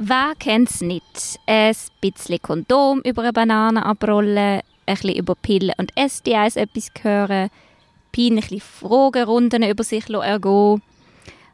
[0.00, 1.40] Wer kennt es nicht?
[1.46, 7.50] Ein bisschen Kondom über eine Banane abrollen, ein bisschen über Pillen und STIs etwas hören,
[8.12, 10.82] peinliche Fragerunden über sich ergehen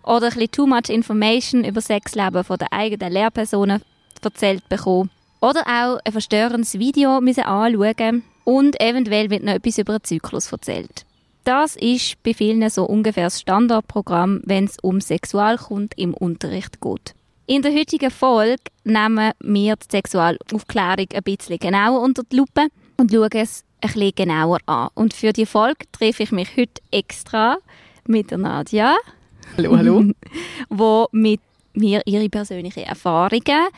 [0.03, 3.81] oder ein bisschen too much information über Sexleben von der eigenen Lehrpersonen
[4.23, 5.09] erzählt bekommen.
[5.41, 10.53] Oder auch ein verstörendes Video müssen anschauen und eventuell wird noch etwas über den Zyklus
[10.53, 11.07] erzählt.
[11.45, 17.15] Das ist bei vielen so ungefähr das Standardprogramm, wenn es um Sexualkunde im Unterricht geht.
[17.47, 23.13] In der heutigen Folge nehmen wir die Sexualaufklärung ein bisschen genauer unter die Lupe und
[23.13, 24.89] schauen es ein bisschen genauer an.
[24.95, 27.59] Und für die Folge treffe ich mich heute extra
[28.07, 28.97] mit der Nadja.
[29.59, 30.05] Hallo, hallo.
[30.71, 31.41] wo mit
[31.75, 33.69] mir ihre persönlichen Erfahrungen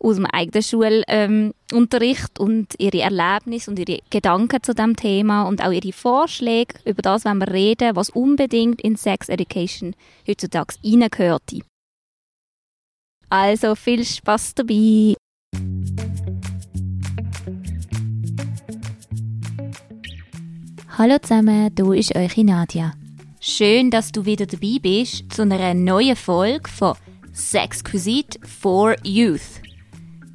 [0.00, 5.64] aus dem eigenen Schulunterricht ähm, und ihre Erlebnisse und ihre Gedanken zu dem Thema und
[5.64, 9.96] auch ihre Vorschläge über das, wenn wir reden, was unbedingt in Sex Education
[10.28, 11.54] heutzutage reingehört.
[13.36, 15.16] Also viel Spaß dabei!
[20.96, 22.92] Hallo zusammen, hier ist eure Nadia.
[23.40, 26.94] Schön, dass du wieder dabei bist zu einer neuen Folge von
[27.32, 29.60] Sexquisite for Youth.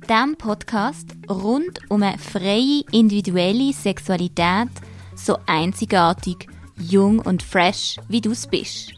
[0.09, 4.67] Dem Podcast rund um eine freie individuelle Sexualität,
[5.16, 8.91] so einzigartig, jung und fresh, wie du es bist.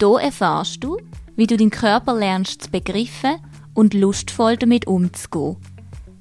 [0.00, 0.98] Hier erfahrst du,
[1.36, 3.36] wie du deinen Körper lernst zu begreifen
[3.74, 5.56] und lustvoll damit umzugehen.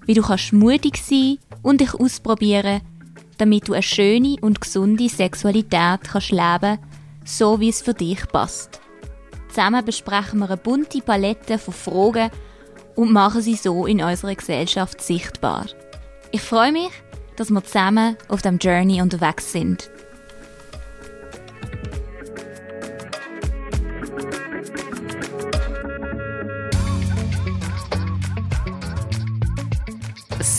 [0.06, 2.82] Wie du kannst mutig sein und dich ausprobieren,
[3.38, 6.80] damit du eine schöne und gesunde Sexualität kannst leben,
[7.26, 8.82] so wie es für dich passt.
[9.50, 12.32] Zusammen besprechen wir eine bunte Palette von Fragen
[12.96, 15.68] und machen sie so in unserer Gesellschaft sichtbar.
[16.32, 16.92] Ich freue mich,
[17.36, 19.90] dass wir zusammen auf dem Journey unterwegs sind.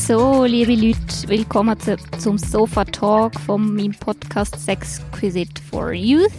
[0.06, 6.30] So, liebe Leute, willkommen zu, zum Sofa Talk von meinem Podcast Sexquisite for Youth.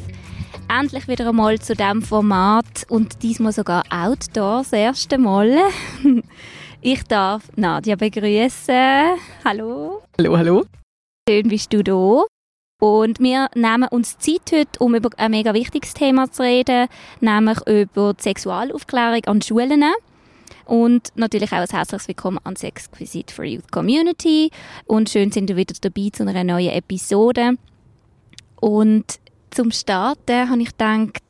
[0.69, 5.57] Endlich wieder einmal zu dem Format und diesmal sogar Outdoor das erste Mal.
[6.81, 9.17] Ich darf Nadja begrüßen.
[9.43, 10.03] Hallo.
[10.19, 10.65] Hallo, hallo.
[11.27, 12.25] Schön bist du da.
[12.79, 16.87] Und wir nehmen uns Zeit heute, um über ein mega wichtiges Thema zu reden,
[17.19, 19.83] nämlich über die Sexualaufklärung an Schulen.
[20.65, 24.49] Und natürlich auch ein herzliches Willkommen an Sexquisite for Youth Community.
[24.85, 27.53] Und schön sind ihr wieder dabei zu einer neuen Episode.
[28.59, 29.19] Und
[29.51, 31.21] zum Starten habe ich gedacht,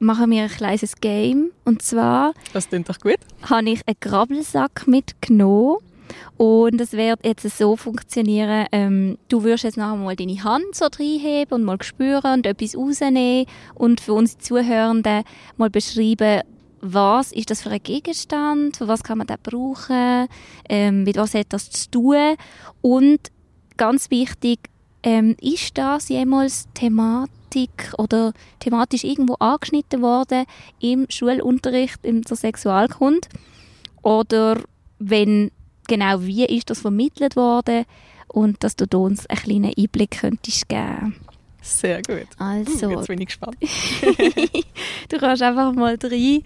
[0.00, 1.52] machen wir ein kleines Game.
[1.64, 2.34] Und zwar...
[2.52, 3.18] Das klingt doch gut.
[3.42, 5.78] ...habe ich einen Grabbelsack mitgenommen.
[6.36, 10.86] Und es wird jetzt so funktionieren, ähm, du wirst jetzt nachher mal deine Hand so
[10.86, 15.22] reinheben und mal spüren und etwas rausnehmen und für unsere Zuhörenden
[15.56, 16.42] mal beschreiben,
[16.80, 20.28] was ist das für ein Gegenstand, was kann man den brauchen,
[20.68, 22.36] ähm, mit was hat das zu tun?
[22.80, 23.20] Und
[23.76, 24.70] ganz wichtig,
[25.02, 30.44] ähm, ist das jemals Thematik oder thematisch irgendwo angeschnitten worden
[30.80, 33.28] im Schulunterricht, in der Sexualkunde?
[34.02, 34.62] Oder
[34.98, 35.50] wenn
[35.86, 37.84] genau wie ist das vermittelt worden?
[38.28, 41.16] Und dass du uns einen kleinen Einblick könntest geben.
[41.62, 42.28] Sehr gut.
[42.38, 43.56] Also, uh, jetzt bin ich gespannt.
[45.08, 46.42] du kannst einfach mal rein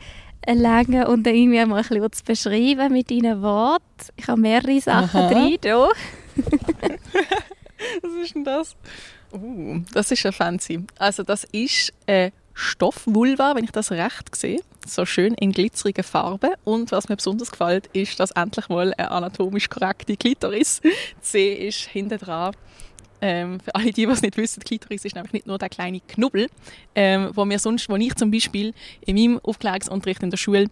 [0.47, 3.85] legen und dann irgendwie mal ein bisschen zu beschreiben mit deinen Worten.
[4.17, 5.29] Ich habe mehrere Sachen Aha.
[5.29, 5.89] drin hier.
[8.03, 8.77] Was ist denn das?
[9.33, 10.85] Uh, das ist ja fancy.
[10.99, 14.61] Also das ist eine Stoffvulva, wenn ich das recht sehe.
[14.87, 16.53] So schön in glitzerigen Farben.
[16.63, 20.81] Und was mir besonders gefällt, ist, dass endlich mal eine anatomisch korrekte Klitoris
[21.21, 22.55] C ist hinten dran
[23.27, 26.01] ähm, für alle, die, die es nicht wissen, Klitoris ist nämlich nicht nur der kleine
[26.01, 26.51] Knubbel,
[26.95, 30.67] ähm, wo mir sonst, wo ich zum Beispiel in meinem Aufklärungsunterricht in der Schule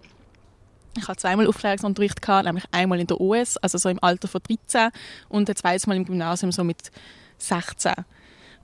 [0.94, 4.42] ich hatte zweimal Aufklärungsunterricht, gehabt, nämlich einmal in der OS, also so im Alter von
[4.42, 4.90] 13
[5.30, 6.90] und ein zweites Mal im Gymnasium so mit
[7.38, 7.92] 16.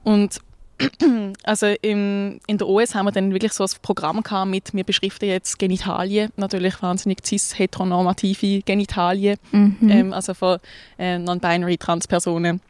[0.04, 0.38] Und
[1.44, 4.84] also im, in der OS haben wir dann wirklich so ein Programm gehabt mit, wir
[4.84, 9.78] beschriften jetzt Genitalien, natürlich wahnsinnig cis-heteronormative Genitalien, mhm.
[9.88, 10.58] ähm, also von
[10.98, 12.60] äh, non-binary Transpersonen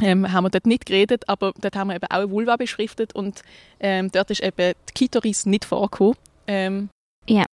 [0.00, 3.14] ähm, haben wir dort nicht geredet, aber dort haben wir eben auch eine Vulva beschriftet
[3.14, 3.42] und
[3.80, 6.16] ähm, dort ist eben die Klitoris nicht vorgekommen.
[6.46, 6.88] Ähm,
[7.26, 7.44] ja.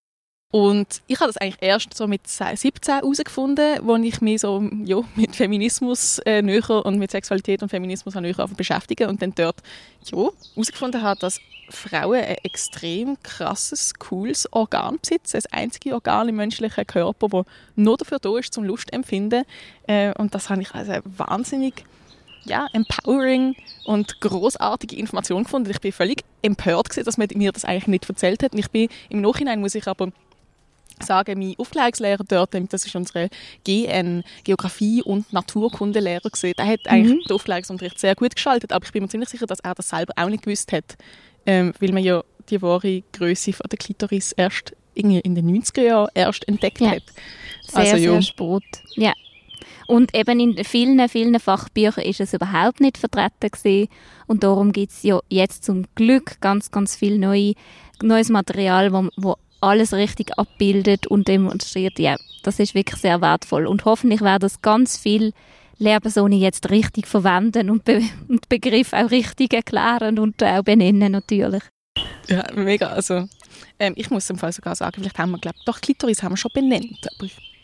[0.52, 5.02] Und ich habe das eigentlich erst so mit 17 herausgefunden, wo ich mich so ja,
[5.16, 9.58] mit Feminismus äh, näher und mit Sexualität und Feminismus näher beschäftige und dann dort
[10.06, 15.38] ja, herausgefunden habe, dass Frauen ein extrem krasses, cooles Organ besitzen.
[15.38, 17.46] Das einzige Organ im menschlichen Körper, das
[17.76, 19.44] nur dafür da ist, zum Lust empfinden.
[19.88, 21.84] Äh, und das habe ich also wahnsinnig
[22.46, 23.56] ja, empowering
[23.86, 25.70] und großartige Information gefunden.
[25.72, 28.54] Ich bin völlig empört gewesen, dass man mir das eigentlich nicht erzählt hat.
[28.54, 30.12] Und ich bin im Nachhinein muss ich aber
[31.02, 33.30] sagen, mein Aufklärungslehrer dort, das ist unsere
[33.64, 37.28] GN, Geografie- und Naturkundelehrer gesehen, der hat eigentlich mhm.
[37.28, 40.14] den Aufklärungsunterricht sehr gut gestaltet, aber ich bin mir ziemlich sicher, dass er das selber
[40.16, 40.96] auch nicht gewusst hat,
[41.46, 46.10] ähm, weil man ja die wahre Größe von der Klitoris erst in den 90er Jahren
[46.14, 46.92] erst entdeckt ja.
[46.92, 47.04] hat.
[47.68, 48.22] Sehr, also, sehr ja.
[48.22, 48.64] spät.
[48.96, 49.14] Ja.
[49.88, 53.90] Und eben in vielen, vielen Fachbüchern ist es überhaupt nicht vertreten gewesen.
[54.28, 57.54] Und darum gibt es ja jetzt zum Glück ganz, ganz viel neue,
[58.02, 62.00] neues Material, wo, wo alles richtig abbildet und demonstriert.
[62.00, 63.68] Ja, das ist wirklich sehr wertvoll.
[63.68, 65.34] Und hoffentlich werden das ganz viele
[65.78, 71.64] Lehrpersonen jetzt richtig verwenden und, Be und Begriff auch richtig erklären und auch benennen natürlich.
[72.28, 72.88] Ja, mega.
[72.88, 73.28] Also
[73.80, 76.38] ähm, ich muss im Fall sogar sagen, vielleicht haben wir, glaube doch Klitoris haben wir
[76.38, 77.55] schon benannt, aber ich,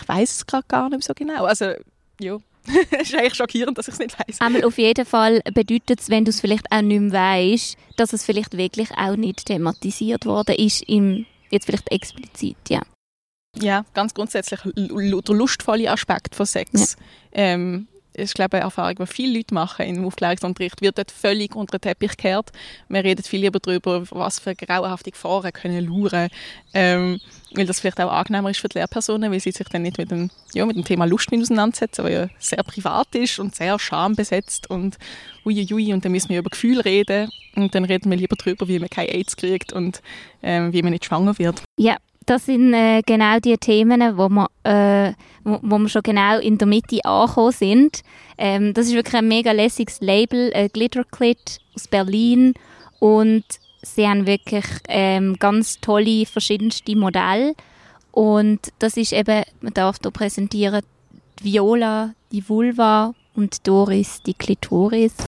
[0.00, 1.44] ich weiß es gerade gar nicht so genau.
[1.44, 1.72] Also
[2.20, 2.38] ja,
[2.90, 4.40] es ist eigentlich schockierend, dass ich es nicht weiß.
[4.40, 8.12] Einmal auf jeden Fall bedeutet es, wenn du es vielleicht auch nicht mehr weißt, dass
[8.12, 12.82] es vielleicht wirklich auch nicht thematisiert worden ist, im, jetzt vielleicht explizit, ja.
[13.58, 16.96] Ja, ganz grundsätzlich der lustvolle Aspekt von Sex.
[17.32, 17.42] Ja.
[17.42, 21.54] Ähm, ist, glaube ich, eine Erfahrung, die viele Leute machen im Aufklärungsunterricht, wird dort völlig
[21.54, 22.50] unter den Teppich gekehrt.
[22.88, 26.28] Wir reden viel lieber darüber, was für grauenhafte Gefahren können luren,
[26.74, 27.20] ähm,
[27.54, 30.10] weil das vielleicht auch angenehmer ist für die Lehrpersonen, weil sie sich dann nicht mit
[30.10, 34.70] dem, ja, mit dem Thema Lust auseinandersetzen, weil ja sehr privat ist und sehr schambesetzt
[34.70, 34.96] und
[35.44, 38.78] uiuiui, und dann müssen wir über Gefühle reden und dann reden wir lieber darüber, wie
[38.78, 40.02] man kein AIDS kriegt und
[40.42, 41.62] ähm, wie man nicht schwanger wird.
[41.78, 41.96] Ja,
[42.26, 45.12] das sind äh, genau die Themen, wo wir, äh,
[45.44, 48.02] wo, wo wir schon genau in der Mitte angekommen sind.
[48.36, 52.54] Ähm, das ist wirklich ein mega lässiges Label, äh, Glitterclit aus Berlin.
[52.98, 53.44] Und
[53.82, 57.54] sie haben wirklich ähm, ganz tolle verschiedenste Modelle
[58.16, 60.80] und das ist eben, man darf hier präsentieren,
[61.42, 65.25] Viola, die Vulva und Doris, die Klitoris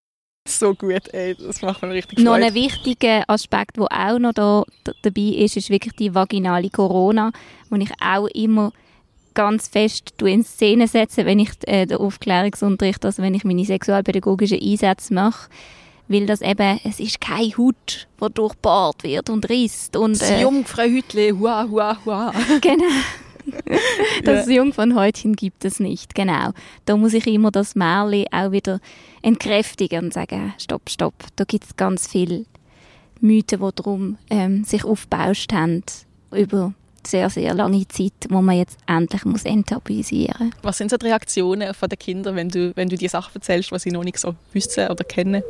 [0.48, 2.24] so gut, ey, das macht mir richtig Freude.
[2.24, 4.64] Noch ein wichtiger Aspekt, der auch noch da,
[5.02, 7.32] dabei ist, ist wirklich die vaginale Corona,
[7.70, 8.72] wo ich auch immer
[9.34, 14.60] ganz fest in Szene setze, wenn ich äh, den Aufklärungsunterricht, also wenn ich meine sexualpädagogischen
[14.60, 15.48] Einsätze mache,
[16.08, 19.96] weil das eben, es ist keine Haut, die durchbohrt wird und risst.
[19.96, 22.32] Und, äh, das Jungfrauhütli, hua, hua, hua.
[22.60, 22.84] Genau.
[24.24, 24.56] das ja.
[24.56, 26.50] Jungfernhäutchen gibt es nicht, genau.
[26.84, 28.80] Da muss ich immer das Märchen auch wieder
[29.22, 32.44] entkräftigen und sagen, stopp, stopp, da gibt es ganz viele
[33.20, 35.82] Mythen, die darum ähm, sich aufgebauscht haben
[36.32, 36.74] über
[37.06, 40.54] sehr, sehr lange Zeit, wo man jetzt endlich muss enttabuisieren muss.
[40.62, 43.72] Was sind so die Reaktionen von den Kindern, wenn du, wenn du die Sachen erzählst,
[43.72, 45.42] was sie noch nicht so wissen oder kennen?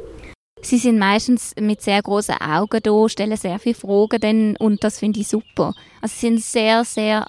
[0.61, 4.99] Sie sind meistens mit sehr großen Augen da, stellen sehr viele Fragen dann, und das
[4.99, 5.73] finde ich super.
[6.00, 7.27] Also sie sind sehr, sehr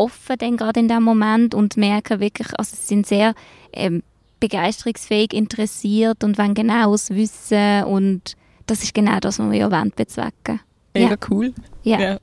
[0.00, 3.34] offen dann gerade in dem Moment und merken wirklich, also sie sind sehr
[3.72, 4.02] ähm,
[4.40, 8.36] begeisterungsfähig interessiert und wollen genaues wissen und
[8.66, 10.60] das ist genau das, was wir wollen bezwecken.
[10.94, 11.16] Mega ja.
[11.30, 11.54] cool.
[11.82, 12.00] Ja.
[12.00, 12.18] ja.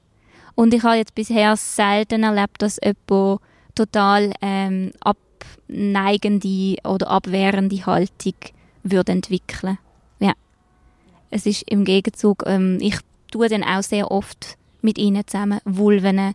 [0.56, 3.42] Und ich habe jetzt bisher selten erlebt, dass jemand
[3.76, 8.34] total ähm, abneigende oder abwehrende Haltung
[8.84, 9.78] würde entwickeln.
[10.20, 10.34] Ja.
[11.30, 12.98] Es ist im Gegenzug, ähm, ich
[13.32, 16.34] tue dann auch sehr oft mit ihnen zusammen Vulven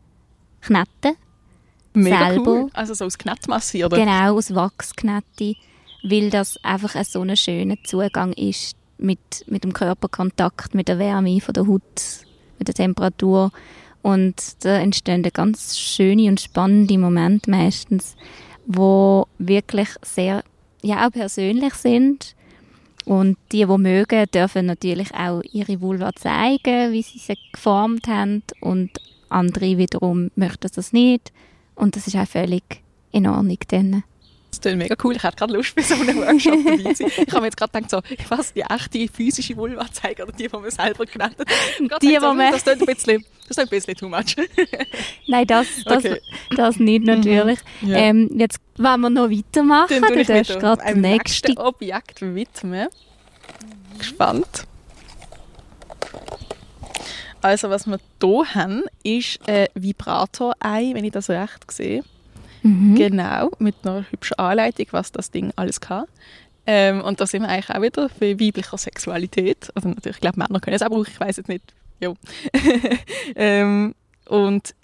[0.60, 1.16] kneten.
[1.94, 2.50] Mega selber.
[2.50, 2.70] cool.
[2.72, 3.96] Also so aus Knettmasse, oder?
[3.96, 5.54] Genau, aus Wachsknette,
[6.02, 10.98] weil das einfach ein so ein schöner Zugang ist mit, mit dem Körperkontakt, mit der
[10.98, 12.24] Wärme von der Haut,
[12.58, 13.50] mit der Temperatur.
[14.02, 18.16] Und da entstehen ganz schöne und spannende Momente meistens,
[18.66, 20.42] wo wirklich sehr,
[20.82, 22.34] ja, auch persönlich sind.
[23.04, 28.42] Und die, die mögen, dürfen natürlich auch ihre Vulva zeigen, wie sie sie geformt haben.
[28.60, 28.90] Und
[29.28, 31.32] andere wiederum möchten das nicht.
[31.74, 32.62] Und das ist auch völlig
[33.12, 34.04] in Ordnung dann.
[34.50, 35.16] Das klingt mega cool.
[35.16, 37.12] Ich hätte gerade Lust, bei so einem Workshop dabei zu sein.
[37.26, 40.32] Ich habe mir jetzt gerade gedacht, so, ich weiß, die echte physische Vulva zeigen oder
[40.32, 42.02] die, die man selber geknetet hat.
[42.02, 42.52] Die, so, man...
[42.52, 44.36] Das klingt ein bisschen, das ein bisschen too much.
[45.26, 46.20] Nein, das, das, okay.
[46.54, 47.60] das nicht natürlich.
[47.80, 47.88] Mhm.
[47.88, 47.96] Ja.
[47.96, 50.02] Ähm, jetzt wollen wir noch weitermachen.
[50.02, 52.88] Dann du darfst gerade das nächste Objekt widmen.
[53.98, 54.66] Gespannt.
[57.42, 62.04] Also was wir hier haben, ist ein Vibrator-Ei, wenn ich das recht sehe.
[62.62, 62.94] Mhm.
[62.94, 66.04] Genau, mit einer hübschen Anleitung, was das Ding alles kann.
[66.64, 69.70] Ähm, und da sind wir eigentlich auch wieder bei weiblicher Sexualität.
[69.74, 71.74] Also natürlich, ich glaube, Männer können es auch brauchen, ich weiß jetzt nicht.
[72.00, 72.14] Jo.
[73.34, 73.96] ähm,
[74.28, 74.74] und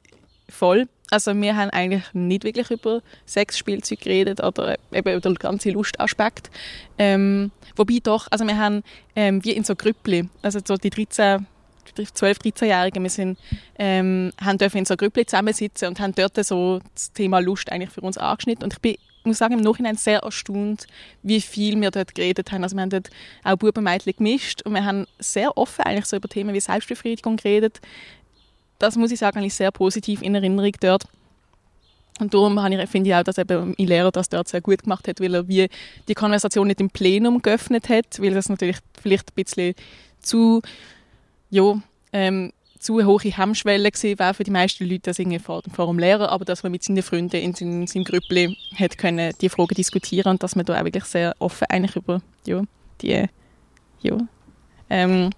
[0.48, 0.88] voll.
[1.10, 6.50] Also wir haben eigentlich nicht wirklich über Sexspielzeug geredet oder eben über den ganzen Lustaspekt.
[6.98, 8.82] Ähm, wobei doch, also wir haben
[9.14, 11.46] ähm, wie in so Grüppli, also so die 13
[11.94, 13.38] 12, 13-Jährigen, wir sind,
[13.78, 17.90] ähm, haben dürfen in so Grüppli zusammensitzen und haben dort so das Thema Lust eigentlich
[17.90, 18.64] für uns angeschnitten.
[18.64, 20.86] Und ich bin, muss sagen, im Nachhinein sehr erstaunt,
[21.22, 22.62] wie viel wir dort geredet haben.
[22.62, 23.10] Also wir haben dort
[23.44, 27.36] auch Buben Mädchen gemischt und wir haben sehr offen eigentlich so über Themen wie Selbstbefriedigung
[27.36, 27.80] geredet.
[28.78, 31.04] das muss ich sagen, ich sehr positiv in Erinnerung dort.
[32.20, 35.20] Und darum finde ich auch, dass eben mein Lehrer das dort sehr gut gemacht hat,
[35.20, 35.68] weil er wie
[36.08, 39.74] die Konversation nicht im Plenum geöffnet hat, weil das natürlich vielleicht ein bisschen
[40.20, 40.60] zu,
[41.50, 41.80] ja,
[42.12, 46.30] ähm, zu hohe Hemmschwelle gewesen wäre für die meisten Leute, das vor, vor dem Lehrer,
[46.30, 50.32] aber dass man mit seinen Freunden in seinem, seinem Grüppli hat können die Fragen diskutieren
[50.32, 52.62] und dass man da auch wirklich sehr offen eigentlich über ja,
[53.00, 53.24] die,
[54.00, 54.16] ja,
[54.90, 55.30] ähm,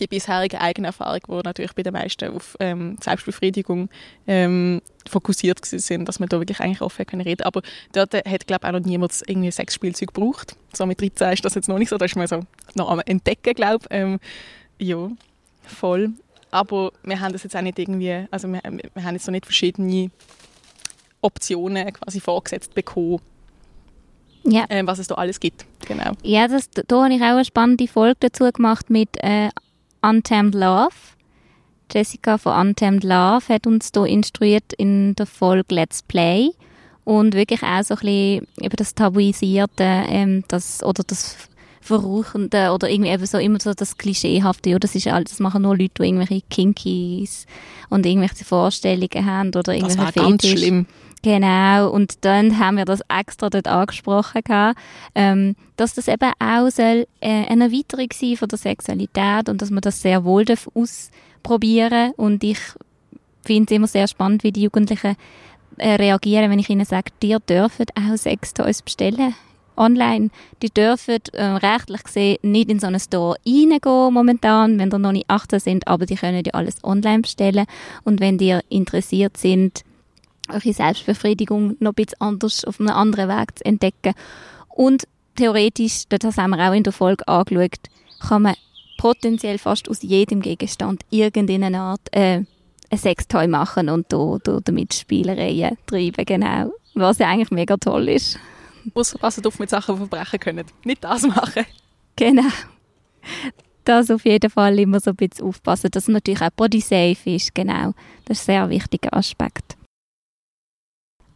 [0.00, 3.88] die bisherige eigene Erfahrung, wo natürlich bei den meisten auf ähm, Selbstbefriedigung
[4.26, 7.44] ähm, fokussiert sind, dass man da wirklich eigentlich offen können reden.
[7.44, 7.62] Aber
[7.92, 10.56] dort hat glaube auch noch niemand irgendwie Sexspielzeug gebraucht.
[10.72, 12.40] So mit 13 ist das jetzt noch nicht so, da ist man so
[12.74, 14.18] noch am entdecken, glaube ähm,
[14.78, 15.10] ja,
[15.62, 16.10] voll.
[16.50, 19.44] Aber wir haben das jetzt auch nicht irgendwie, also wir, wir haben jetzt noch nicht
[19.46, 20.10] verschiedene
[21.20, 23.20] Optionen quasi vorgesetzt bekommen,
[24.44, 24.64] ja.
[24.68, 25.64] äh, was es da alles gibt.
[25.86, 26.12] Genau.
[26.22, 29.48] Ja, das, da habe ich auch eine spannende Folge dazu gemacht mit äh,
[30.02, 30.94] Untamed Love.
[31.92, 36.50] Jessica von Untamed Love hat uns da instruiert in der Folge Let's Play
[37.04, 41.36] und wirklich auch so ein bisschen über das Tabuisierte ähm, das, oder das
[41.84, 45.62] Verruchende oder irgendwie eben so immer so das Klischeehafte, ja, das ist alles, das machen
[45.62, 47.46] nur Leute, die irgendwelche Kinkies
[47.90, 50.86] und irgendwelche Vorstellungen haben oder irgendwelche Das war ganz schlimm.
[51.22, 54.78] Genau, und dann haben wir das extra dort angesprochen, gehabt,
[55.14, 59.70] ähm, dass das eben auch soll, äh, eine Erweiterung sein von der Sexualität und dass
[59.70, 62.12] man das sehr wohl ausprobieren.
[62.16, 62.58] Und ich
[63.42, 65.16] finde es immer sehr spannend, wie die Jugendlichen
[65.76, 69.34] äh, reagieren, wenn ich ihnen sage, ihr dürft auch Sextoys bestellen
[69.76, 70.30] online.
[70.62, 75.12] Die dürfen äh, rechtlich gesehen nicht in so einen Store reingehen momentan, wenn ihr noch
[75.12, 77.66] nicht 18 sind, aber die können ja alles online bestellen
[78.04, 79.82] und wenn die interessiert sind,
[80.48, 84.14] eure Selbstbefriedigung noch ein bisschen anders auf einem anderen Weg zu entdecken.
[84.68, 85.04] Und
[85.36, 87.78] theoretisch, das haben wir auch in der Folge angeschaut,
[88.20, 88.54] kann man
[88.98, 92.42] potenziell fast aus jedem Gegenstand irgendeine Art äh,
[92.90, 96.72] ein Sextoy machen und da, da damit Spielereien treiben, genau.
[96.94, 98.38] Was ja eigentlich mega toll ist.
[98.94, 100.66] Auspassen auf mit Sachen, die verbrechen können.
[100.84, 101.64] Nicht das machen.
[102.16, 102.48] Genau.
[103.84, 107.30] Das auf jeden Fall immer so ein bisschen aufpassen, dass es natürlich auch body safe
[107.30, 107.92] ist, genau.
[108.24, 109.76] Das ist ein sehr wichtiger Aspekt.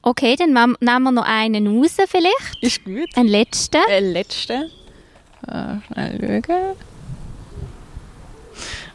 [0.02, 2.62] Okay, dann nehmen wir noch einen raus vielleicht.
[2.62, 3.08] Ist gut.
[3.16, 3.82] Ein letzten.
[3.90, 4.70] Ein letzten.
[5.46, 6.76] Äh, schnell schauen.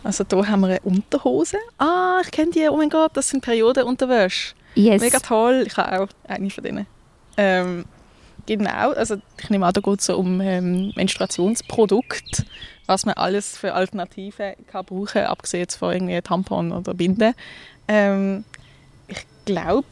[0.03, 1.57] Also hier haben wir eine Unterhose.
[1.77, 2.67] Ah, ich kenne die.
[2.69, 4.55] Oh mein Gott, das sind Periodenunterwäsche.
[4.75, 5.01] Yes.
[5.01, 5.63] Mega toll.
[5.67, 6.87] Ich habe auch eine von denen.
[7.37, 7.85] Ähm,
[8.45, 12.45] genau, also ich nehme an, da geht es so um ähm, Menstruationsprodukte,
[12.85, 17.33] was man alles für Alternativen kann brauchen, abgesehen von irgendwie Tampon oder Binden.
[17.87, 18.43] Ähm,
[19.07, 19.87] ich glaube,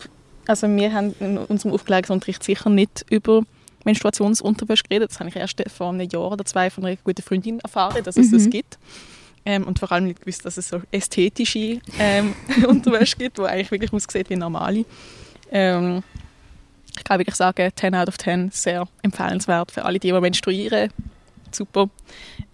[0.48, 3.43] also wir haben in unserem Aufklärungsunterricht sicher nicht über
[3.86, 5.12] Menstruationsunterwäsche geredet.
[5.12, 8.17] Das habe ich erst vor einem Jahr oder zwei von einer guten Freundin erfahren, dass
[8.17, 8.38] es mhm.
[8.38, 8.79] das gibt.
[9.43, 12.36] Ähm, und vor allem nicht gewusst, dass es so ästhetische ähm,
[12.67, 14.86] Unterwäsche gibt, die eigentlich wirklich aussieht wie normale.
[15.51, 16.03] Ähm,
[16.98, 20.92] ich kann wirklich sagen, 10 out of 10, sehr empfehlenswert für alle, die, die menstruieren.
[21.52, 21.90] Super.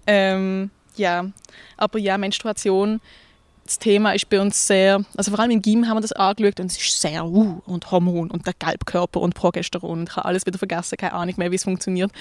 [0.06, 1.26] Ähm, ja,
[1.78, 3.00] aber ja, Menstruation
[3.68, 6.60] das Thema ist bei uns sehr, also vor allem im Gym haben wir das angeschaut
[6.60, 10.06] und es ist sehr, uh, und Hormon und der Gelbkörper und Progesteron.
[10.10, 12.12] Ich habe alles wieder vergessen, keine Ahnung mehr, wie es funktioniert.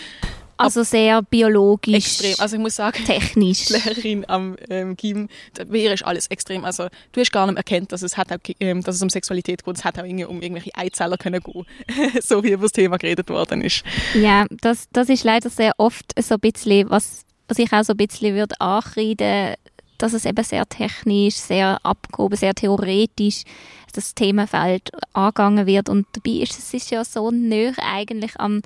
[0.57, 1.95] Also sehr biologisch.
[1.95, 2.35] Extrem.
[2.39, 3.67] Also ich muss sagen, technisch.
[3.67, 5.29] Die Lehrerin am ähm, Gym,
[5.67, 6.65] wäre ist alles extrem.
[6.65, 9.65] Also du hast gar nicht erkannt, dass es hat auch, ähm, dass es um Sexualität
[9.65, 9.77] geht.
[9.77, 11.67] Es hat auch irgendwie um irgendwelche Eizeller können gehen,
[12.21, 13.83] so wie über das Thema geredet worden ist.
[14.15, 17.93] Ja, das, das ist leider sehr oft so ein bisschen, was, was ich auch so
[17.93, 19.55] ein bisschen würde ankreiden
[19.99, 23.45] dass es eben sehr technisch, sehr abgehoben, sehr theoretisch
[23.95, 28.61] das Themenfeld angegangen wird und dabei ist es ist ja so näher eigentlich am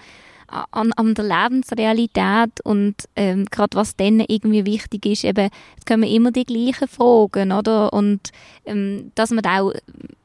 [0.71, 6.04] an, an der Lebensrealität und ähm, gerade was dann irgendwie wichtig ist, eben, es kommen
[6.04, 7.92] immer die gleichen Fragen, oder?
[7.92, 8.30] Und
[8.64, 9.73] ähm, dass man auch,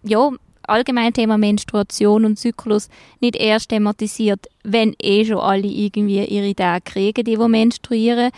[0.03, 0.29] ja,
[0.63, 2.89] allgemein Thema Menstruation und Zyklus
[3.19, 8.31] nicht erst thematisiert, wenn eh schon alle irgendwie ihre Tage kriegen, die, die menstruieren,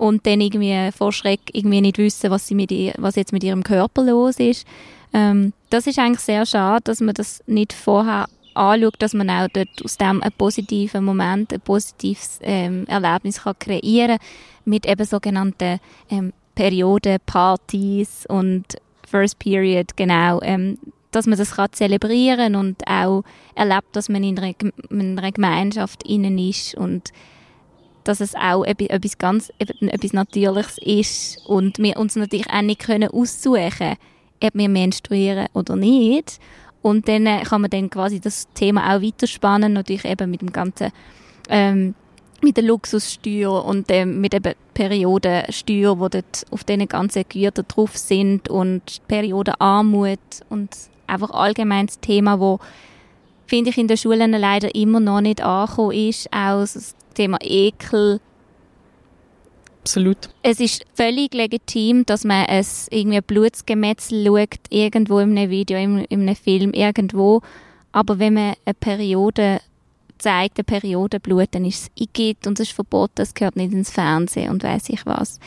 [0.00, 3.44] und dann irgendwie vor Schreck irgendwie nicht wissen, was, sie mit ihr, was jetzt mit
[3.44, 4.66] ihrem Körper los ist.
[5.12, 9.48] Ähm, das ist eigentlich sehr schade, dass man das nicht vorher anschaut, dass man auch
[9.52, 14.18] dort aus dem einen positiven Moment, ein positives ähm, Erlebnis kann kreieren
[14.64, 15.80] mit eben sogenannten
[16.10, 18.64] ähm, Periodenpartys und
[19.08, 20.78] First Period, genau, ähm,
[21.10, 24.54] dass man das kann zelebrieren und auch erlebt, dass man in einer,
[24.90, 27.10] in einer Gemeinschaft innen ist und
[28.04, 33.10] dass es auch etwas ganz etwas Natürliches ist und wir uns natürlich auch nicht können
[33.10, 33.96] aussuchen
[34.42, 36.38] ob wir menstruieren oder nicht.
[36.82, 40.52] Und dann äh, kann man dann quasi das Thema auch weiterspannen, natürlich eben mit dem
[40.52, 40.92] ganzen
[41.48, 41.94] ähm,
[42.42, 47.96] mit der Luxussteuer und ähm, mit der Periodensteuer, wo dort auf diesen ganzen Gütern drauf
[47.96, 50.18] sind und Periodenarmut
[50.48, 50.70] und
[51.06, 52.58] einfach allgemein das Thema, wo
[53.46, 58.20] finde ich in den Schulen leider immer noch nicht angekommen ist, auch das Thema Ekel.
[59.82, 60.28] Absolut.
[60.42, 65.78] Es ist völlig legitim, dass man es irgendwie ein Blutsgemetzel schaut, irgendwo in einem Video,
[65.78, 67.40] in, in einem Film, irgendwo.
[67.92, 69.60] Aber wenn man eine Periode
[70.18, 73.90] zeigt, eine Periodenblut, dann ist es igitt und es ist verboten, es gehört nicht ins
[73.90, 75.40] Fernsehen und weiß ich was.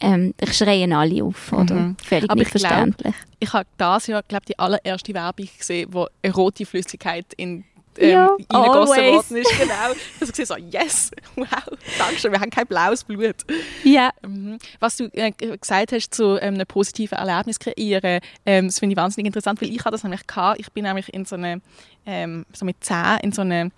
[0.00, 1.74] Ähm, ich schreien alle auf, oder?
[1.74, 1.96] Mhm.
[2.02, 3.14] Völlig Aber ich verständlich.
[3.14, 7.64] Glaub, ich habe das Jahr, glaube die allererste Werbung gesehen, wo rote Flüssigkeit in
[7.98, 9.58] ähm, ja, reingegossen worden ist.
[9.58, 9.74] Genau.
[10.20, 11.46] Also ich so, yes, wow,
[11.98, 13.36] danke schön, wir haben kein blaues Blut.
[13.84, 14.10] Ja.
[14.26, 14.58] Mhm.
[14.80, 18.96] Was du äh, gesagt hast zu ähm, einem positiven Erlebnis kreieren, ähm, das finde ich
[18.96, 20.60] wahnsinnig interessant, weil ich habe das nämlich gehabt.
[20.60, 21.60] Ich bin nämlich in so eine,
[22.06, 23.70] ähm, so mit zehn in so eine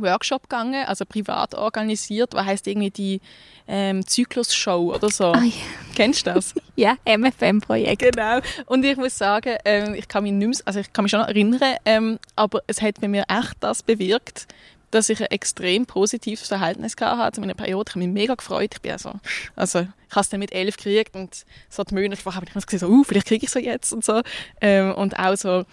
[0.00, 3.20] Workshop gegangen, also privat organisiert, was heißt irgendwie die
[3.66, 5.32] ähm, Zyklus-Show oder so.
[5.32, 5.52] Oh, yeah.
[5.94, 6.54] Kennst du das?
[6.76, 8.02] ja, MFM-Projekt.
[8.02, 8.40] Genau.
[8.66, 11.20] Und ich muss sagen, ähm, ich kann mich nicht mehr, also ich kann mich schon
[11.20, 14.46] erinnern, ähm, aber es hat bei mir echt das bewirkt,
[14.94, 17.88] dass ich ein extrem positives Verhältnis hatte zu meiner Periode.
[17.88, 18.70] Ich habe mich mega gefreut.
[18.74, 19.12] Ich bin also,
[19.56, 22.54] also ich habe es dann mit elf gekriegt und so die Monate vorher habe ich
[22.54, 24.22] mir gesagt, so, uh, vielleicht kriege ich so jetzt und so.
[24.60, 25.64] Ähm, und auch so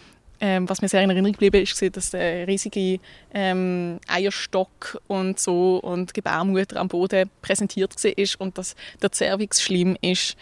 [0.42, 3.00] ähm, was mir sehr in Erinnerung geblieben ist, war, dass der riesige
[3.34, 9.96] ähm, Eierstock und so und Gebärmutter am Boden präsentiert war und dass der Cervix schlimm
[10.02, 10.36] ist.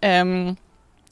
[0.00, 0.56] Ähm,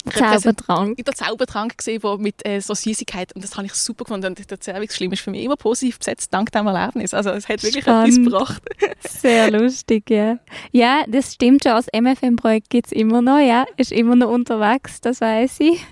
[0.09, 1.05] Zaubertrank.
[1.05, 4.27] Der Zaubertrank gesehen, wo mit äh, so Süßigkeit und das habe ich super gefunden.
[4.27, 7.13] Und der Cervix schlimm ist für mich immer positiv besetzt dank diesem Erlebnis.
[7.13, 8.17] Also es hat wirklich Spannend.
[8.17, 8.63] etwas gebracht.
[9.01, 10.39] Sehr lustig, ja.
[10.71, 11.73] Ja, das stimmt schon.
[11.73, 13.65] Das MFM-Projekt gibt es immer noch, ja.
[13.77, 15.81] Ist immer noch unterwegs, das weiß ich.
[15.81, 15.87] Mhm.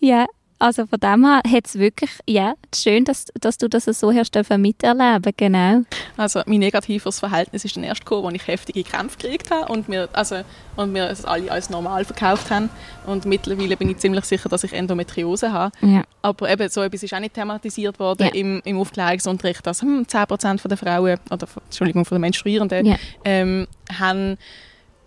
[0.00, 0.26] Ja,
[0.58, 4.34] also von dem her hat es wirklich, ja, schön, dass, dass du das so hast
[4.56, 5.82] miterleben genau.
[6.16, 9.88] Also mein negatives Verhältnis ist dann erst gekommen, als ich heftige Krämpfe gekriegt habe und
[9.88, 10.36] wir, also,
[10.76, 12.70] und wir es alle als normal verkauft haben.
[13.06, 15.72] Und mittlerweile bin ich ziemlich sicher, dass ich Endometriose habe.
[15.82, 16.02] Ja.
[16.22, 18.34] Aber eben so etwas ist auch nicht thematisiert worden ja.
[18.34, 22.96] im, im Aufklärungsunterricht, dass hm, 10% der Frauen, oder Entschuldigung, von den Menstruierenden, ja.
[23.24, 23.66] ähm,
[23.98, 24.38] haben,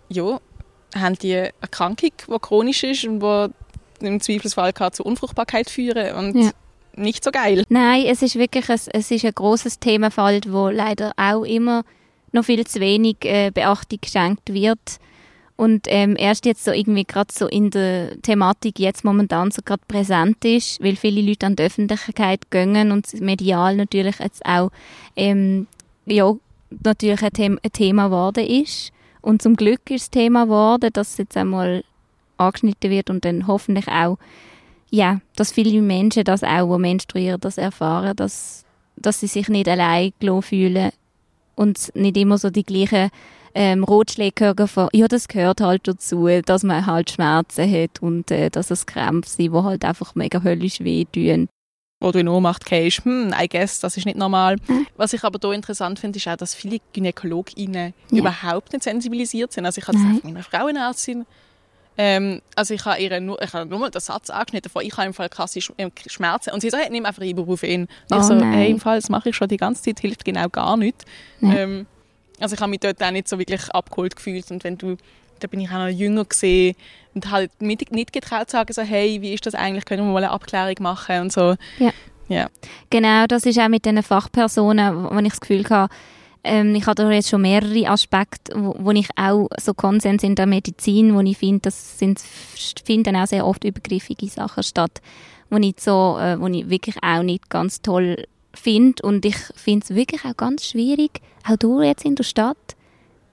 [0.08, 0.38] ja,
[0.94, 3.48] haben die Erkrankung, die chronisch ist und die
[4.00, 6.50] im Zweifelsfall kann zu Unfruchtbarkeit führen und ja.
[6.96, 7.64] nicht so geil.
[7.68, 11.82] Nein, es ist wirklich ein, es ist ein großes Themenfeld, wo leider auch immer
[12.32, 14.98] noch viel zu wenig äh, Beachtung geschenkt wird
[15.60, 19.82] und ähm, erst jetzt so irgendwie gerade so in der Thematik jetzt momentan so gerade
[19.86, 24.70] präsent ist, weil viele Leute an die Öffentlichkeit gehen und medial natürlich jetzt auch
[25.16, 25.66] ähm,
[26.06, 26.34] ja,
[26.70, 28.90] natürlich ein, The ein Thema geworden ist.
[29.20, 31.84] Und zum Glück ist das Thema geworden, dass jetzt einmal
[32.40, 34.18] angeschnitten wird und dann hoffentlich auch,
[34.90, 38.64] ja, dass viele Menschen das auch, die menstruieren, das erfahren, dass,
[38.96, 40.90] dass sie sich nicht allein fühlen
[41.54, 43.10] und nicht immer so die gleichen
[43.54, 48.30] ähm, Rotschläge hören von, ja, das gehört halt dazu, dass man halt Schmerzen hat und
[48.30, 51.48] äh, dass es Krämpfe sind, die halt einfach mega höllisch wehtun.
[52.02, 54.56] Wo du in Ohnmacht gehst, hm, I guess, das ist nicht normal.
[54.66, 54.86] Hm.
[54.96, 58.18] Was ich aber hier interessant finde, ist auch, dass viele GynäkologInnen ja.
[58.18, 59.66] überhaupt nicht sensibilisiert sind.
[59.66, 61.26] Also ich habe das von meiner Frauenärztin
[62.02, 64.96] ähm, also ich habe ihr nur, ich habe nur mal den Satz angeschnitten von, ich
[64.96, 66.50] habe im Fall krasse ähm, Schmerzen.
[66.50, 67.82] Und sie sagt, nimm einfach Ibuprofen.
[67.82, 68.52] Und oh, ich so, nein.
[68.54, 71.04] hey, im Fall, das mache ich schon die ganze Zeit, hilft genau gar nicht.
[71.42, 71.86] Ähm,
[72.40, 74.50] also ich habe mich dort auch nicht so wirklich abgeholt gefühlt.
[74.50, 74.96] Und wenn du,
[75.40, 76.74] da bin ich auch noch jünger gesehen
[77.12, 80.10] und halt nicht, nicht getraut zu sagen, so, hey, wie ist das eigentlich, können wir
[80.10, 81.56] mal eine Abklärung machen und so.
[81.78, 81.90] Ja.
[82.28, 82.48] ja.
[82.88, 85.92] Genau, das ist auch mit den Fachpersonen, wo ich das Gefühl habe,
[86.42, 90.34] ähm, ich habe da jetzt schon mehrere Aspekte, wo, wo ich auch so Konsens in
[90.34, 92.20] der Medizin, wo ich finde, das sind,
[92.84, 95.00] finden auch sehr oft übergriffige Sachen statt,
[95.50, 98.24] wo ich so, äh, wo ich wirklich auch nicht ganz toll
[98.54, 102.76] finde und ich finde es wirklich auch ganz schwierig, auch du jetzt in der Stadt,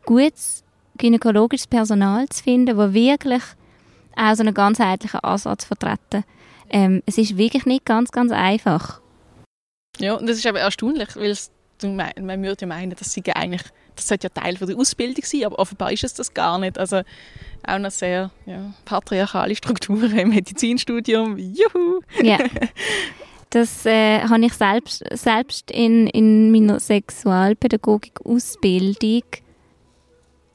[0.05, 0.63] gutes
[0.97, 3.43] gynäkologisches Personal zu finden, wo wirklich
[4.15, 6.23] auch so einen ganzheitlichen Ansatz vertreten.
[6.69, 8.99] Ähm, es ist wirklich nicht ganz, ganz einfach.
[9.99, 11.35] Ja, und das ist aber erstaunlich, weil
[11.83, 13.63] man würde ja meinen, das, sei eigentlich,
[13.95, 16.77] das sollte ja Teil der Ausbildung sein, aber offenbar ist es das gar nicht.
[16.77, 17.01] Also
[17.65, 21.37] auch noch sehr ja, patriarchale Strukturen im Medizinstudium.
[21.37, 22.01] Juhu!
[22.23, 22.37] Ja.
[23.49, 29.23] Das äh, habe ich selbst, selbst in, in meiner Sexualpädagogik-Ausbildung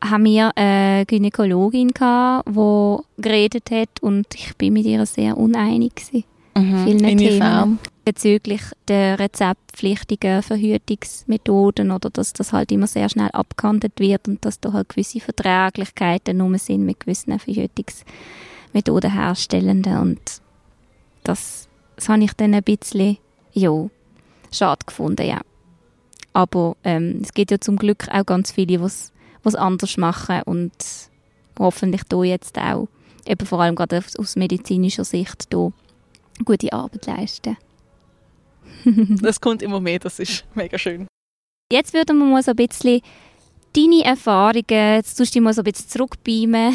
[0.05, 5.95] haben wir eine Gynäkologin gehabt, die geredet hat und ich bin mit ihr sehr uneinig
[5.95, 6.25] gewesen.
[6.57, 6.85] Mhm.
[6.85, 14.29] Vielen Themen bezüglich der rezeptpflichtigen Verhütungsmethoden oder dass das halt immer sehr schnell abgehandelt wird
[14.29, 20.21] und dass da halt gewisse Verträglichkeiten nur sind mit gewissen Verhütungsmethoden herstellenden und
[21.25, 23.19] das, das habe ich dann ein bisschen,
[23.53, 23.89] ja,
[24.51, 25.41] schade gefunden, ja.
[26.33, 28.85] Aber ähm, es gibt ja zum Glück auch ganz viele, die
[29.45, 30.73] es anders machen und
[31.59, 32.89] hoffentlich hier jetzt auch,
[33.27, 35.73] eben vor allem gerade aus medizinischer Sicht, hier
[36.45, 37.57] gute Arbeit leisten.
[39.23, 41.07] das kommt immer mehr, das ist mega schön.
[41.71, 43.01] Jetzt würden wir mal so ein bisschen
[43.75, 46.75] deine Erfahrungen, jetzt tust du dich mal so ein bisschen zurückbeamen.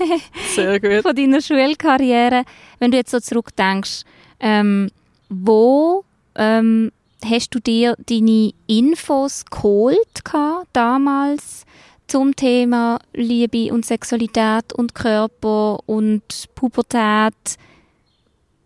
[0.54, 1.02] Sehr gut.
[1.02, 2.44] Von deiner Schulkarriere.
[2.78, 4.04] Wenn du jetzt so zurückdenkst,
[4.40, 4.90] ähm,
[5.28, 6.90] wo ähm,
[7.24, 10.22] hast du dir deine Infos geholt
[10.72, 11.64] damals
[12.06, 16.22] zum Thema Liebe und Sexualität und Körper und
[16.54, 17.34] Pubertät?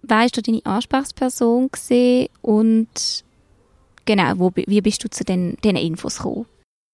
[0.06, 3.24] Weißt du deine Ansprechperson gesehen und
[4.04, 6.46] genau, wo, wie bist du zu den, den Infos gekommen?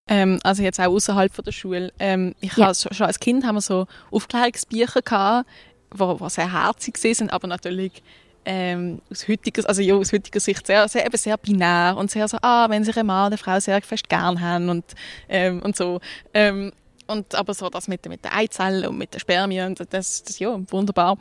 [0.08, 1.92] Ähm, also jetzt auch außerhalb der Schule.
[1.98, 2.74] Ähm, ich ja.
[2.74, 5.48] schon, schon als Kind haben wir so Aufklärungsbücher gehabt,
[5.92, 8.02] wo, wo sehr herzig sind, aber natürlich
[8.44, 12.26] ähm, aus heutiger, also ja, aus heutiger Sicht sehr, sehr, eben sehr binär und sehr
[12.26, 14.84] so, ah, wenn sich ein Mann eine Frau sehr fest gern haben und,
[15.28, 16.00] ähm, und so.
[16.32, 16.72] Ähm,
[17.06, 20.58] und aber so das mit, mit der Eizelle und mit der Spermien, das, das ja,
[20.70, 21.18] wunderbar.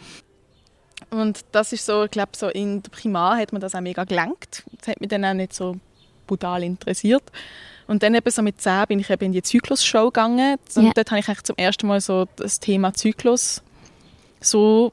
[1.10, 4.04] Und das ist so, ich glaube, so in der Primar hat man das auch mega
[4.04, 4.64] gelenkt.
[4.80, 5.78] Das hat mich dann auch nicht so
[6.28, 7.24] brutal interessiert.
[7.88, 10.58] Und dann eben so mit 10 bin ich eben in die Zyklus-Show gegangen.
[10.76, 10.92] Und yeah.
[10.94, 13.64] dort habe ich eigentlich zum ersten Mal so das Thema Zyklus
[14.40, 14.92] so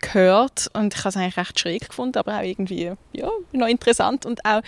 [0.00, 0.68] gehört.
[0.72, 4.26] Und ich habe es eigentlich recht schräg gefunden, aber auch irgendwie ja, noch interessant.
[4.26, 4.62] Und auch,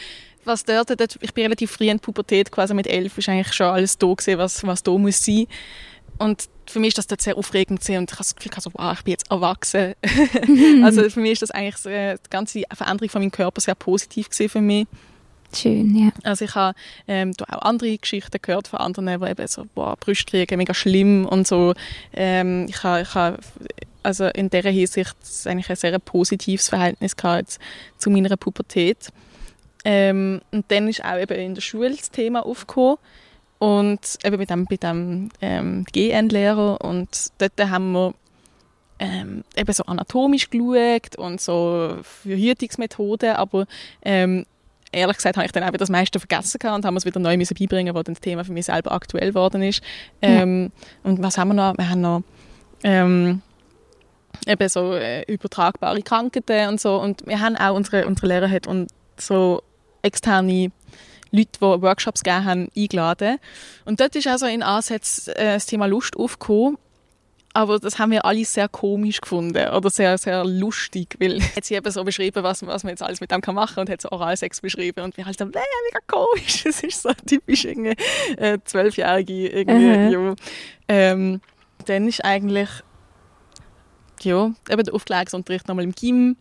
[0.44, 3.52] was dort, dort ich bin relativ früh in der Pubertät, quasi mit elf, ist eigentlich
[3.52, 5.46] schon alles da gewesen, was, was da muss sein.
[6.18, 7.98] Und für mich ist das dort sehr aufregend gewesen.
[7.98, 9.94] und ich habe das Gefühl, also, wow, ich bin jetzt erwachsen.
[10.84, 13.74] also für mich ist das eigentlich so, äh, die ganze Veränderung von meinem Körper sehr
[13.74, 14.86] positiv gewesen für mich.
[15.54, 16.10] Schön, ja.
[16.24, 16.76] Also ich habe
[17.06, 21.46] ähm, auch andere Geschichten gehört von anderen, die eben so, boah, Brustkriege, mega schlimm und
[21.46, 21.74] so.
[22.12, 23.38] Ähm, ich habe, ich habe
[24.02, 27.58] also in dieser Hinsicht eigentlich ein sehr positives Verhältnis gehabt
[27.96, 29.10] zu meiner Pubertät.
[29.84, 32.98] Ähm, und dann ist auch eben in der Schule das Thema aufgekommen
[33.58, 38.14] und eben mit dem, mit dem ähm, GN-Lehrer und dort haben wir
[38.98, 43.66] ähm, eben so anatomisch geschaut und so Verhütungsmethoden, aber
[44.02, 44.46] ähm,
[44.92, 47.56] ehrlich gesagt habe ich dann auch das meiste vergessen und habe es wieder neu müssen
[47.58, 49.82] beibringen, wo dann das Thema für mich selber aktuell geworden ist.
[50.22, 51.10] Ähm, ja.
[51.10, 51.76] Und was haben wir noch?
[51.76, 52.22] Wir haben noch
[52.82, 53.42] ähm,
[54.46, 58.66] eben so äh, übertragbare Krankheiten und so und wir haben auch unsere unsere Lehrer hat
[58.66, 59.62] und so
[60.02, 60.70] externe
[61.30, 63.38] Leute, die Workshops gegeben haben, eingeladen.
[63.84, 66.78] Und dort ist also in Ansätzen äh, das Thema Lust aufgekommen
[67.56, 71.74] aber das haben wir alle sehr komisch gefunden oder sehr, sehr lustig, weil hat sie
[71.74, 74.10] eben so beschrieben, was, was man jetzt alles mit dem kann machen und hat so
[74.10, 77.96] Oralsex beschrieben und wir halt so, äh, mega komisch, das ist so typisch irgendwie
[78.36, 80.10] äh, zwölfjährige irgendwie, mhm.
[80.10, 80.34] ja.
[80.88, 81.40] Ähm,
[81.86, 82.68] dann ist eigentlich
[84.20, 86.36] ja, eben der Aufklärungsunterricht nochmal im Gym.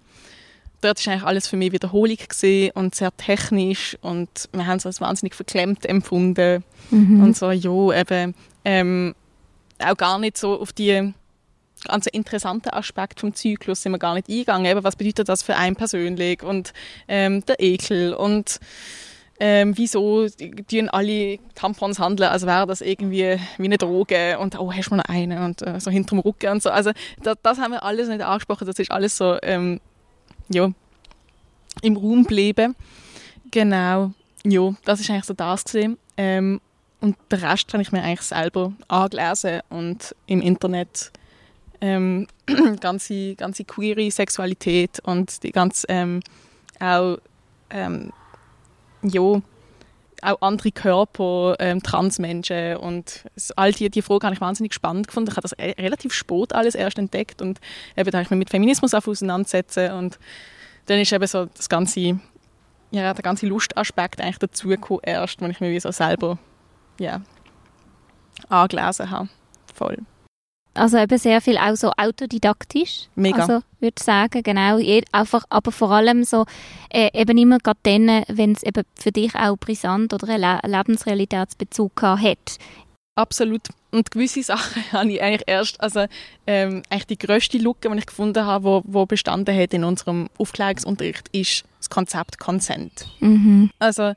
[0.86, 4.86] Dort ist eigentlich alles für mich Wiederholung gesehen und sehr technisch und wir haben es
[4.86, 7.24] als wahnsinnig verklemmt empfunden mhm.
[7.24, 9.15] und so, ja, eben ähm,
[9.80, 11.12] auch gar nicht so auf die
[11.86, 14.67] ganz interessanten Aspekt vom Zyklus sind wir gar nicht eingegangen.
[14.67, 16.71] Eben, was bedeutet das für einen persönlich und
[17.08, 18.60] ähm, der Ekel und
[19.39, 24.71] ähm, wieso tun alle Tampons handeln, als wäre das irgendwie wie eine Droge und oh,
[24.71, 26.69] hast du noch eine und äh, so hinterm Rücken und so.
[26.69, 26.91] Also
[27.24, 29.82] das, das haben wir alles nicht angesprochen, das ist alles so ähm,
[30.49, 30.71] ja,
[31.81, 32.75] im Raum geblieben.
[33.51, 34.12] Genau,
[34.43, 35.97] ja, das ist eigentlich so das gesehen.
[36.17, 36.62] Ähm,
[37.01, 41.12] und den Rest habe ich mir eigentlich selber angelesen und im Internet
[41.81, 42.27] ähm,
[42.79, 46.21] ganze, ganze queere Sexualität und die ganze ähm,
[46.79, 47.17] auch
[47.69, 48.12] ähm,
[49.03, 49.41] ja,
[50.21, 53.23] auch andere Körper, ähm, Transmenschen und
[53.56, 55.30] all die, die Fragen habe ich wahnsinnig spannend gefunden.
[55.32, 57.60] Ich habe das relativ spät alles erst entdeckt und
[57.95, 60.19] eben da habe ich mich mit Feminismus auseinandersetzen und
[60.86, 62.19] dann ist eben so das ganze,
[62.91, 66.38] ja, der ganze Lustaspekt eigentlich dazugekommen erst, wenn ich mir wie so selber
[66.99, 67.21] ja,
[68.49, 69.30] angelesen habe.
[69.73, 69.97] Voll.
[70.75, 73.07] Also eben sehr viel auch so autodidaktisch.
[73.15, 73.41] Mega.
[73.41, 74.77] Also würde ich sagen, genau.
[75.11, 76.45] Einfach, aber vor allem so
[76.89, 80.59] äh, eben immer gerade dann, wenn es eben für dich auch brisant oder einen Le
[80.63, 82.57] Lebensrealitätsbezug hat.
[83.15, 83.69] Absolut.
[83.91, 86.05] Und gewisse Sachen habe ich eigentlich erst, also
[86.45, 90.29] ähm, eigentlich die grösste Lücke, die ich gefunden habe, wo, wo bestanden hat in unserem
[90.38, 93.07] Aufklärungsunterricht, ist das Konzept Consent.
[93.21, 93.71] Mhm.
[93.79, 94.13] Also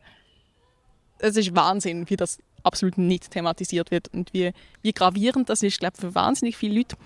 [1.21, 4.09] es ist Wahnsinn, wie das absolut nicht thematisiert wird.
[4.09, 6.97] Und wie, wie gravierend das ist, glaube für wahnsinnig viele Leute.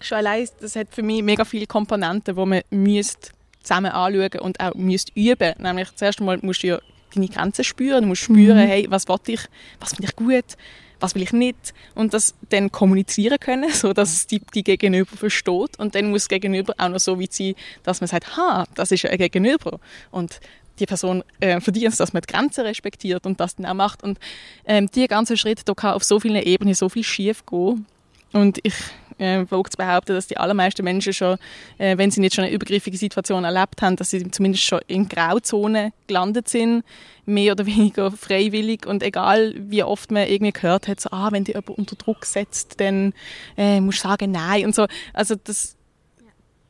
[0.00, 4.60] Schon allein, das hat für mich mega viele Komponenten, die man müsst zusammen anschauen und
[4.60, 5.54] auch müsst üben.
[5.58, 6.78] Nämlich zuerst einmal musst du ja
[7.14, 8.68] deine Grenzen spüren, du musst spüren, mhm.
[8.68, 9.40] hey, was will ich,
[9.80, 10.56] was finde ich gut,
[11.00, 11.74] was will ich nicht?
[11.94, 15.78] Und das dann kommunizieren können, so dass es die, die Gegenüber versteht.
[15.78, 18.92] Und dann muss das Gegenüber auch noch so weit sein, dass man sagt, ha, das
[18.92, 19.78] ist ein Gegenüber.
[20.10, 20.40] Und
[20.78, 24.02] die Person äh, verdient, dass man die Grenzen respektiert und das dann auch macht.
[24.02, 24.18] Und
[24.66, 27.86] ähm, die ganze Schritte, da kann auf so vielen Ebenen so viel schief gehen.
[28.32, 28.74] Und ich
[29.18, 31.38] äh, wage zu behaupten, dass die allermeisten Menschen schon,
[31.78, 35.08] äh, wenn sie nicht schon eine übergriffige Situation erlebt haben, dass sie zumindest schon in
[35.08, 36.84] Grauzone gelandet sind,
[37.24, 41.44] mehr oder weniger freiwillig und egal wie oft man irgendwie gehört hat, so, ah, wenn
[41.44, 43.14] dich jemand unter Druck setzt, dann
[43.56, 44.86] äh, musst du sagen Nein und so.
[45.12, 45.75] Also das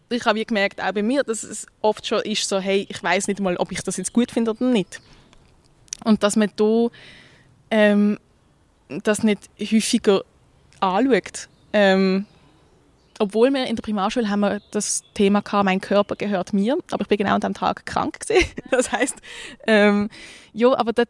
[0.08, 3.28] ich habe gemerkt, auch bei mir, dass es oft schon ist so, hey, ich weiß
[3.28, 5.00] nicht mal, ob ich das jetzt gut finde oder nicht.
[6.04, 6.88] Und dass man da
[7.70, 8.18] ähm,
[8.88, 10.22] das nicht häufiger
[10.80, 11.48] anschaut.
[11.72, 12.26] Ähm,
[13.18, 17.02] obwohl wir in der Primarschule haben wir das Thema gehabt, mein Körper gehört mir, aber
[17.02, 18.50] ich bin genau an dem Tag krank gewesen.
[18.70, 19.16] Das heißt,
[19.66, 20.10] ähm,
[20.52, 21.06] ja, aber das,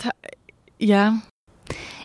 [0.78, 1.20] ja.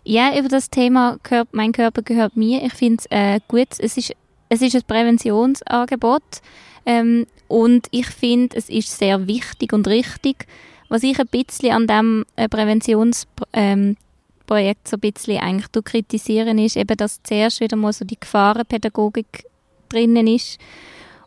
[0.03, 1.19] Ja, über das Thema
[1.51, 2.63] mein Körper gehört mir.
[2.63, 3.67] Ich finde es äh, gut.
[3.77, 4.13] Es ist,
[4.49, 6.41] es ist ein Präventionsangebot
[6.85, 10.47] ähm, und ich finde, es ist sehr wichtig und richtig.
[10.89, 13.95] Was ich ein bisschen an diesem äh, Präventionsprojekt ähm,
[14.83, 19.45] so ein bisschen eigentlich kritisieren ist, eben, dass zuerst wieder mal so die Gefahrenpädagogik
[19.89, 20.59] drinnen ist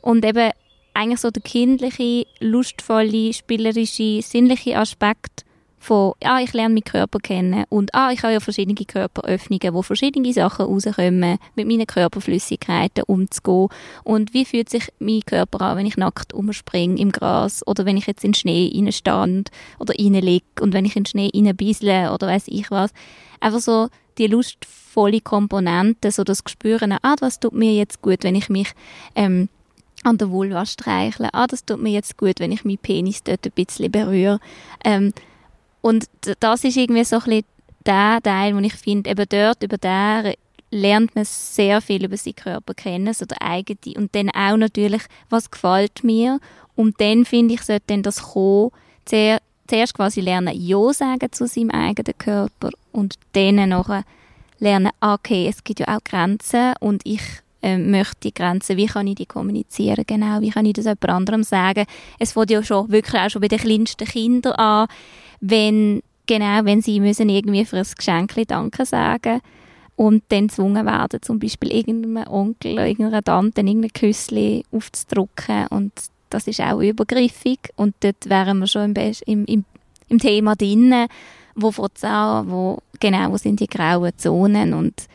[0.00, 0.50] und eben
[0.94, 5.44] eigentlich so der kindliche, lustvolle, spielerische, sinnliche Aspekt
[5.84, 9.82] von, ah, ich lerne meinen Körper kennen und ah, ich habe ja verschiedene Körperöffnungen, wo
[9.82, 13.68] verschiedene Sachen rauskommen, mit meinen Körperflüssigkeiten umzugehen
[14.02, 17.98] und wie fühlt sich mein Körper an, wenn ich nackt umspringe im Gras oder wenn
[17.98, 22.12] ich jetzt in den Schnee reinstand oder reinliege und wenn ich in den Schnee reinbiesle
[22.12, 22.90] oder weiß ich was.
[23.40, 28.36] Einfach so die lustvolle Komponente, so das Gespüren, ah, was tut mir jetzt gut, wenn
[28.36, 28.72] ich mich
[29.14, 29.50] ähm,
[30.02, 33.44] an der Vulva streichle, ah, das tut mir jetzt gut, wenn ich meinen Penis dort
[33.44, 34.40] ein bisschen berühre.
[34.82, 35.12] Ähm,
[35.84, 36.06] und
[36.40, 37.44] das ist irgendwie so ein bisschen
[37.84, 40.32] der Teil, wo ich finde, eben dort, über den
[40.70, 43.94] lernt man sehr viel über seinen Körper kennen, so der eigene.
[43.94, 46.40] Und dann auch natürlich, was gefällt mir.
[46.74, 48.70] Und dann, finde ich, sollte dann das kommen,
[49.06, 54.04] sehr, zuerst quasi lernen, Ja sagen zu seinem eigenen Körper und dann nachher
[54.60, 57.20] lernen, ah, okay, es gibt ja auch Grenzen und ich
[57.60, 61.10] äh, möchte die Grenzen, wie kann ich die kommunizieren, genau, wie kann ich das jemand
[61.10, 61.84] anderem sagen.
[62.18, 64.88] Es fängt ja schon wirklich auch schon bei den kleinsten Kindern an,
[65.40, 69.40] wenn, genau, wenn sie müssen irgendwie für ein Geschenk Danke sagen
[69.96, 75.92] und dann gezwungen werden, zum Beispiel irgendeinem Onkel oder irgendeiner Tante irgendein Küssli aufzudrücken und
[76.30, 79.64] das ist auch übergriffig und dort wären wir schon im, im, im,
[80.08, 81.06] im Thema drin,
[81.54, 81.70] wo
[82.02, 85.06] an, wo, genau, wo sind die grauen Zonen und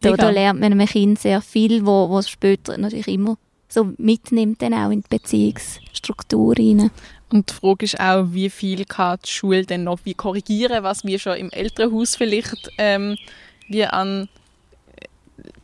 [0.00, 3.36] da, da lernt man einem Kind sehr viel, wo, wo es später natürlich immer
[3.68, 6.90] so mitnimmt dann auch in die Beziehungsstruktur rein.
[7.32, 11.04] Und die Frage ist auch, wie viel kann die Schule denn noch wie korrigieren, was
[11.04, 13.16] wir schon im Elternhaus vielleicht ähm,
[13.68, 14.28] wie an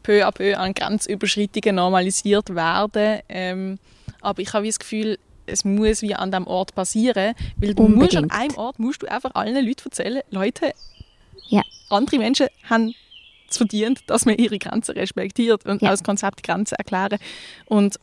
[0.02, 3.20] peu à peu an Grenzüberschreitungen normalisiert werden.
[3.28, 3.78] Ähm,
[4.20, 8.12] aber ich habe das Gefühl, es muss wie an dem Ort passieren, weil du Unbedingt.
[8.12, 10.72] musst an einem Ort musst du einfach allen Leuten erzählen, Leute,
[11.48, 11.62] ja.
[11.90, 12.94] andere Menschen haben
[13.48, 15.90] es verdient, dass man ihre Grenzen respektiert und ja.
[15.90, 17.18] als Konzept Grenzen erklären.
[17.66, 17.98] Und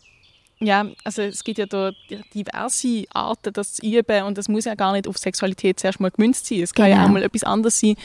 [0.65, 1.91] ja, also es gibt ja da
[2.34, 6.12] diverse Arten, das zu üben und das muss ja gar nicht auf Sexualität zuerst mal
[6.12, 6.62] gemünzt sein.
[6.62, 6.97] Es kann genau.
[6.97, 7.95] ja auch mal etwas anderes sein.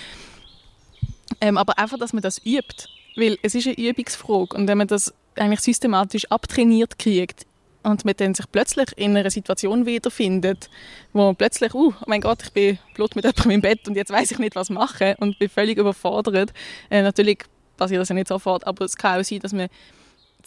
[1.41, 4.87] Ähm, aber einfach, dass man das übt, weil es ist eine Übungsfrage und wenn man
[4.87, 7.47] das eigentlich systematisch abtrainiert kriegt
[7.83, 10.69] und man dann sich plötzlich in einer Situation wiederfindet,
[11.13, 13.97] wo man plötzlich, uh, oh mein Gott, ich bin blut mit jemandem im Bett und
[13.97, 16.53] jetzt weiß ich nicht, was machen und bin völlig überfordert.
[16.91, 17.45] Äh, natürlich
[17.77, 19.69] passiert das ja nicht sofort, aber es kann auch sein, dass man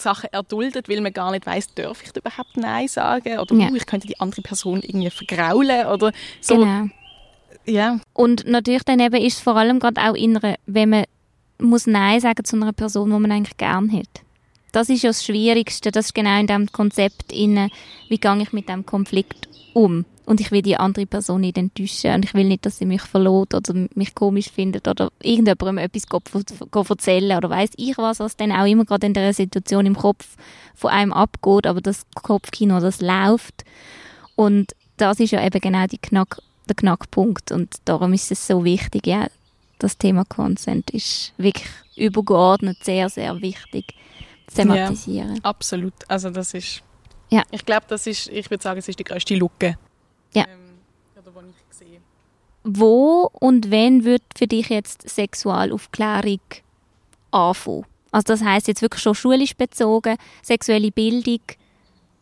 [0.02, 3.70] Sachen erduldet, weil man gar nicht weiß, darf ich überhaupt Nein sagen oder ja.
[3.70, 6.12] uh, ich könnte die andere Person irgendwie vergraulen oder
[6.42, 6.58] so.
[6.58, 6.88] Genau.
[7.66, 8.00] Ja.
[8.14, 11.06] Und natürlich dann eben ist es vor allem gerade auch in einer, wenn man
[11.60, 14.24] muss Nein sagen zu einer Person, die man eigentlich gern hat.
[14.72, 17.70] Das ist ja das Schwierigste, das ist genau in dem Konzept inne,
[18.10, 20.06] wie gehe ich mit dem Konflikt um.
[20.26, 22.14] Und ich will die andere Person nicht enttäuschen.
[22.14, 26.06] Und ich will nicht, dass sie mich verlot oder mich komisch findet oder irgendjemandem etwas
[26.90, 30.38] erzählen oder weiß ich was, was dann auch immer gerade in der Situation im Kopf
[30.76, 33.66] von einem abgeht, aber das Kopfkino, das läuft.
[34.36, 37.52] Und das ist ja eben genau Knack, der Knackpunkt.
[37.52, 39.28] Und darum ist es so wichtig, ja,
[39.80, 43.96] das Thema Consent ist wirklich übergeordnet sehr, sehr wichtig
[44.48, 45.36] zu thematisieren.
[45.36, 46.84] Ja, absolut, also das ist
[47.32, 47.44] ja.
[47.52, 49.78] Ich glaube, das ist, ich würde sagen, es ist die größte Lücke
[50.34, 50.46] ja.
[50.48, 52.02] Ähm, oder ich sehe.
[52.64, 56.40] Wo und wenn wird für dich jetzt Sexualaufklärung
[57.32, 57.86] anfangen?
[58.12, 61.42] Also das heißt jetzt wirklich schon schulisch bezogen, sexuelle Bildung.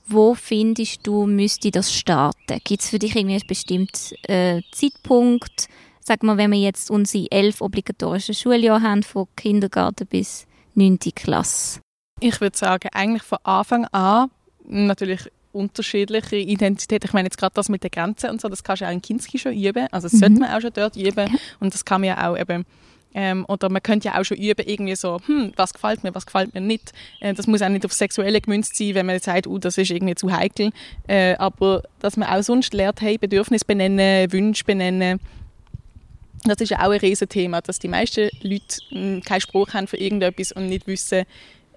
[0.07, 2.59] Wo findest du, müsste das starten?
[2.63, 5.67] Gibt es für dich irgendwie einen bestimmten äh, Zeitpunkt?
[5.99, 10.97] Sag mal, wenn wir jetzt unsere elf obligatorischen Schuljahre haben, von Kindergarten bis 9.
[11.13, 11.81] Klasse.
[12.19, 14.31] Ich würde sagen, eigentlich von Anfang an,
[14.65, 17.07] natürlich unterschiedliche Identitäten.
[17.07, 19.01] Ich meine jetzt gerade das mit der Grenze und so, das kannst du auch in
[19.01, 19.87] Kinski schon üben.
[19.91, 20.19] Also das mhm.
[20.19, 21.37] sollte man auch schon dort üben.
[21.59, 22.65] Und das kann man ja auch eben
[23.13, 26.25] ähm, oder man könnte ja auch schon üben, irgendwie so, hm, was gefällt mir, was
[26.25, 26.91] gefällt mir nicht.
[27.19, 29.89] Äh, das muss auch nicht auf Sexuelle gemünzt sein, wenn man sagt, uh, das ist
[29.89, 30.71] irgendwie zu heikel.
[31.07, 35.19] Äh, aber dass man auch sonst lernt, hey, Bedürfnis benennen, Wünsche benennen.
[36.45, 39.97] Das ist ja auch ein Riesenthema, dass die meisten Leute hm, keinen Spruch haben für
[39.97, 41.25] irgendetwas und nicht wissen,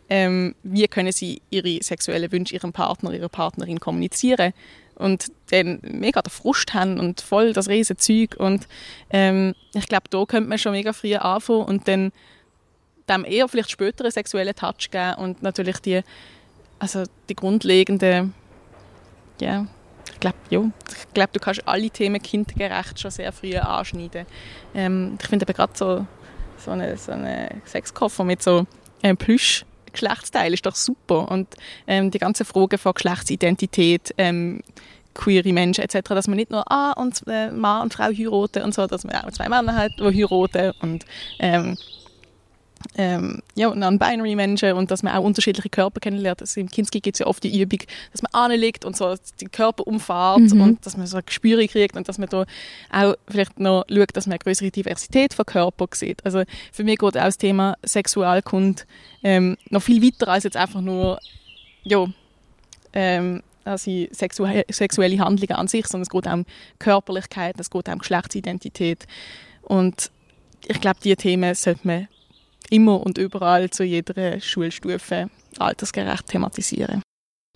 [0.08, 4.52] ähm, wie können sie ihre sexuellen Wünsche ihrem Partner, ihrer Partnerin kommunizieren
[4.94, 8.66] und dann mega den Frust haben und voll das riesen Zeug und
[9.10, 12.12] ähm, ich glaube, da könnte man schon mega früh anfangen und dann
[13.08, 16.02] dem eher vielleicht später einen sexuellen Touch geben und natürlich die,
[16.78, 18.34] also die grundlegenden,
[19.40, 19.66] ja,
[20.12, 24.26] ich glaube, ja, ich glaube, du kannst alle Themen kindgerecht schon sehr früh anschneiden.
[24.74, 26.06] Ähm, ich finde gerade so,
[26.58, 28.66] so einen so eine Sexkoffer mit so
[29.02, 31.30] ähm, Plüsch Geschlechtsteil ist doch super.
[31.30, 31.48] Und
[31.86, 34.62] ähm, die ganze Frage von Geschlechtsidentität, ähm,
[35.14, 38.74] queere Menschen etc., dass man nicht nur ah, und, äh, Mann und Frau heiraten und
[38.74, 41.04] so, dass man auch zwei Männer hat, die heiraten und
[41.38, 41.76] ähm,
[42.96, 46.40] ähm, ja, non-binary Menschen und dass man auch unterschiedliche Körper kennenlernt.
[46.40, 47.80] Also Im Kinski gibt es ja oft die Übung,
[48.12, 50.60] dass man anlegt und so den Körper umfahrt mhm.
[50.60, 52.44] und dass man so ein Gespür kriegt und dass man da
[52.90, 56.24] auch vielleicht noch schaut, dass man eine größere Diversität von Körpern sieht.
[56.24, 58.82] Also für mich geht auch das Thema Sexualkunde
[59.22, 61.18] ähm, noch viel weiter als jetzt einfach nur
[61.84, 62.06] ja,
[62.92, 66.44] ähm, also sexu sexuelle Handlungen an sich, sondern es geht auch um
[66.78, 69.06] Körperlichkeit, es geht auch um Geschlechtsidentität
[69.62, 70.10] und
[70.66, 72.08] ich glaube, diese Themen sollte man
[72.72, 77.02] immer und überall zu jeder Schulstufe altersgerecht thematisieren.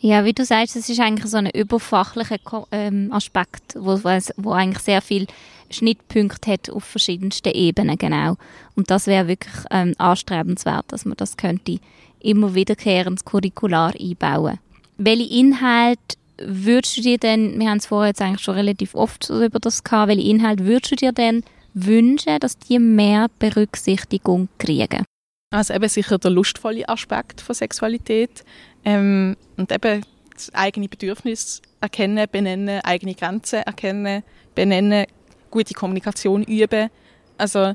[0.00, 2.38] Ja, wie du sagst, es ist eigentlich so ein überfachlicher
[2.70, 3.98] ähm, Aspekt, wo,
[4.36, 5.26] wo eigentlich sehr viel
[5.70, 8.36] Schnittpunkte hat auf verschiedensten Ebenen, genau.
[8.74, 11.80] Und das wäre wirklich ähm, anstrebenswert, dass man das könnte
[12.20, 14.58] immer wiederkehrend curricular einbauen.
[14.98, 19.30] Welche Inhalte würdest du dir denn, wir haben es vorher jetzt eigentlich schon relativ oft
[19.30, 21.42] über das gehabt, welche Inhalte würdest du dir denn
[21.76, 25.04] wünschen, dass die mehr Berücksichtigung kriegen?
[25.50, 28.44] Also eben sicher der lustvolle Aspekt von Sexualität
[28.84, 30.02] ähm, und eben
[30.34, 34.22] das eigene Bedürfnis erkennen, benennen, eigene Grenzen erkennen,
[34.54, 35.06] benennen,
[35.50, 36.90] gute Kommunikation üben.
[37.38, 37.74] Also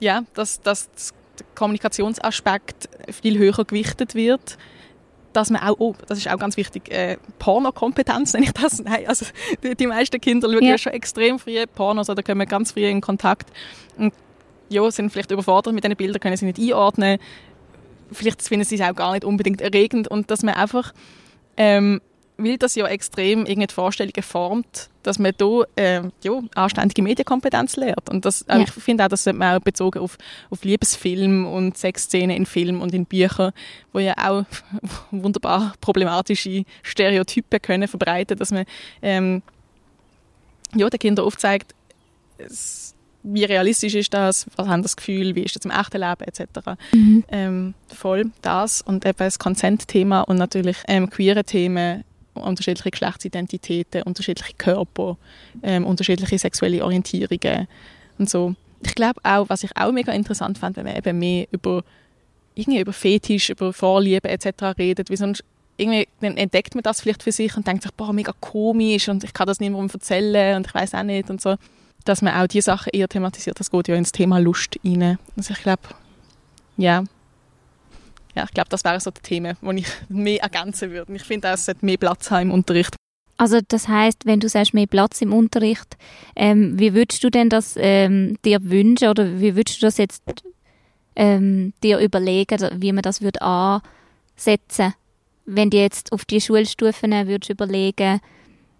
[0.00, 0.90] ja, dass, dass
[1.38, 4.56] der Kommunikationsaspekt viel höher gewichtet wird
[5.32, 8.78] dass man auch, oh, das ist auch ganz wichtig, äh, Pornokompetenz nenne ich das.
[8.84, 9.26] Nein, also
[9.62, 10.78] die, die meisten Kinder schauen ja.
[10.78, 13.50] schon extrem früh Pornos oder kommen ganz früh in Kontakt
[13.96, 14.12] und
[14.68, 17.18] ja, sind vielleicht überfordert mit diesen Bildern, können sie nicht einordnen.
[18.10, 20.92] Vielleicht finden sie es auch gar nicht unbedingt erregend und dass man einfach
[21.56, 22.00] ähm,
[22.42, 28.08] weil das ja extrem irgendeine Vorstellungen formt, dass man hier äh, ja, anständige Medienkompetenz lernt.
[28.08, 28.58] Und das, ja.
[28.60, 30.18] ich finde auch, das sollte man auch bezogen auf,
[30.50, 33.52] auf Liebesfilm und Sexszenen in Filmen und in Büchern,
[33.92, 34.44] wo ja auch
[35.10, 38.64] wunderbar problematische Stereotype können verbreiten, dass man
[39.02, 39.42] ähm,
[40.74, 41.74] ja, den Kindern aufzeigt,
[42.38, 46.22] es, wie realistisch ist das, was haben das Gefühl, wie ist das im echten Leben
[46.22, 46.46] etc.
[46.92, 47.24] Mhm.
[47.28, 54.54] Ähm, voll das und eben das Consent-Thema und natürlich ähm, queere Themen unterschiedliche Geschlechtsidentitäten, unterschiedliche
[54.56, 55.16] Körper,
[55.62, 57.68] ähm, unterschiedliche sexuelle Orientierungen
[58.18, 58.54] und so.
[58.84, 61.84] Ich glaube auch, was ich auch mega interessant fand, wenn man eben mehr über
[62.54, 64.78] irgendwie über Fetisch, über Vorlieben etc.
[64.78, 65.44] redet, wie sonst
[65.76, 69.24] irgendwie dann entdeckt man das vielleicht für sich und denkt sich, boah, mega komisch und
[69.24, 71.56] ich kann das niemandem erzählen und ich weiß auch nicht und so.
[72.04, 75.18] Dass man auch diese Sachen eher thematisiert, das geht ja ins Thema Lust rein.
[75.36, 75.82] Also ich glaube,
[76.76, 77.04] ja,
[78.34, 81.12] ja, ich glaube, das wären so die Themen, die ich mehr ergänzen würde.
[81.14, 82.96] Ich finde, es sollte mehr Platz haben im Unterricht.
[83.36, 85.96] Also das heißt, wenn du sagst mehr Platz im Unterricht,
[86.36, 90.22] ähm, wie würdest du denn das ähm, dir wünschen oder wie würdest du das jetzt
[91.16, 94.94] ähm, dir überlegen, wie man das würde ansetzen,
[95.44, 98.20] wenn du jetzt auf die Schulstufen würdest überlegen,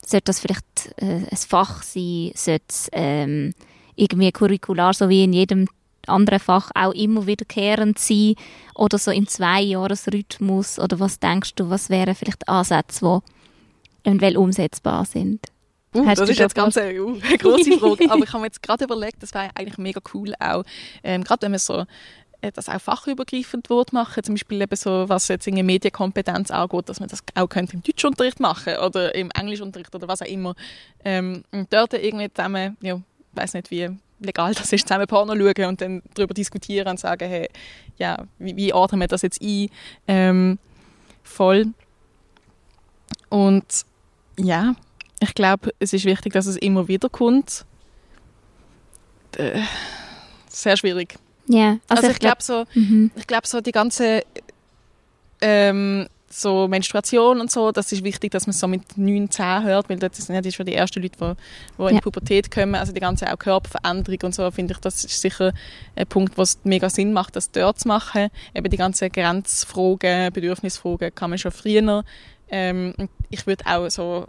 [0.04, 3.54] sollte das vielleicht äh, ein Fach sein, sollte es ähm,
[3.96, 5.66] irgendwie curricular, so wie in jedem
[6.08, 8.34] anderen Fach auch immer wiederkehrend sein
[8.74, 10.78] oder so im Zweijahresrhythmus?
[10.78, 13.22] Oder was denkst du, was wären vielleicht Ansätze,
[14.04, 15.46] die eventuell umsetzbar sind?
[15.94, 18.62] Uh, das ist jetzt ganz eine, uh, eine große Frage, aber ich habe mir jetzt
[18.62, 20.64] gerade überlegt, das wäre eigentlich mega cool auch,
[21.04, 21.84] ähm, gerade wenn man so
[22.42, 26.88] äh, das auch fachübergreifend wird machen, zum Beispiel eben so, was jetzt in Medienkompetenz angeht,
[26.88, 30.54] dass man das auch könnte im Deutschunterricht machen oder im Englischunterricht oder was auch immer.
[31.04, 33.00] Ähm, und dort irgendwie zusammen, ja,
[33.32, 33.90] weiß nicht wie,
[34.24, 37.48] legal das ist, zusammen Porno schauen und dann darüber diskutieren und sagen, hey,
[37.98, 39.68] ja, wie, wie ordnen wir das jetzt ein?
[40.06, 40.58] Ähm,
[41.22, 41.66] voll.
[43.28, 43.84] Und
[44.38, 44.74] ja,
[45.20, 47.64] ich glaube, es ist wichtig, dass es immer wieder kommt.
[49.36, 49.60] Äh,
[50.48, 51.16] sehr schwierig.
[51.46, 53.10] Ja, also, also ich, glaube so, mhm.
[53.16, 54.22] ich glaube so die ganze
[55.40, 59.88] ähm, so Menstruation und so, das ist wichtig, dass man so mit 9, 10 hört,
[59.90, 61.34] weil das sind ja schon die ersten Leute, die,
[61.78, 65.04] die in die Pubertät kommen, also die ganze auch Körperveränderung und so, finde ich, das
[65.04, 65.52] ist sicher
[65.94, 68.28] ein Punkt, wo es mega Sinn macht, das dort zu machen.
[68.54, 72.04] Eben die ganzen Grenzfragen, Bedürfnisfragen kann man schon früher.
[72.48, 72.94] Ähm,
[73.28, 74.26] ich würde auch so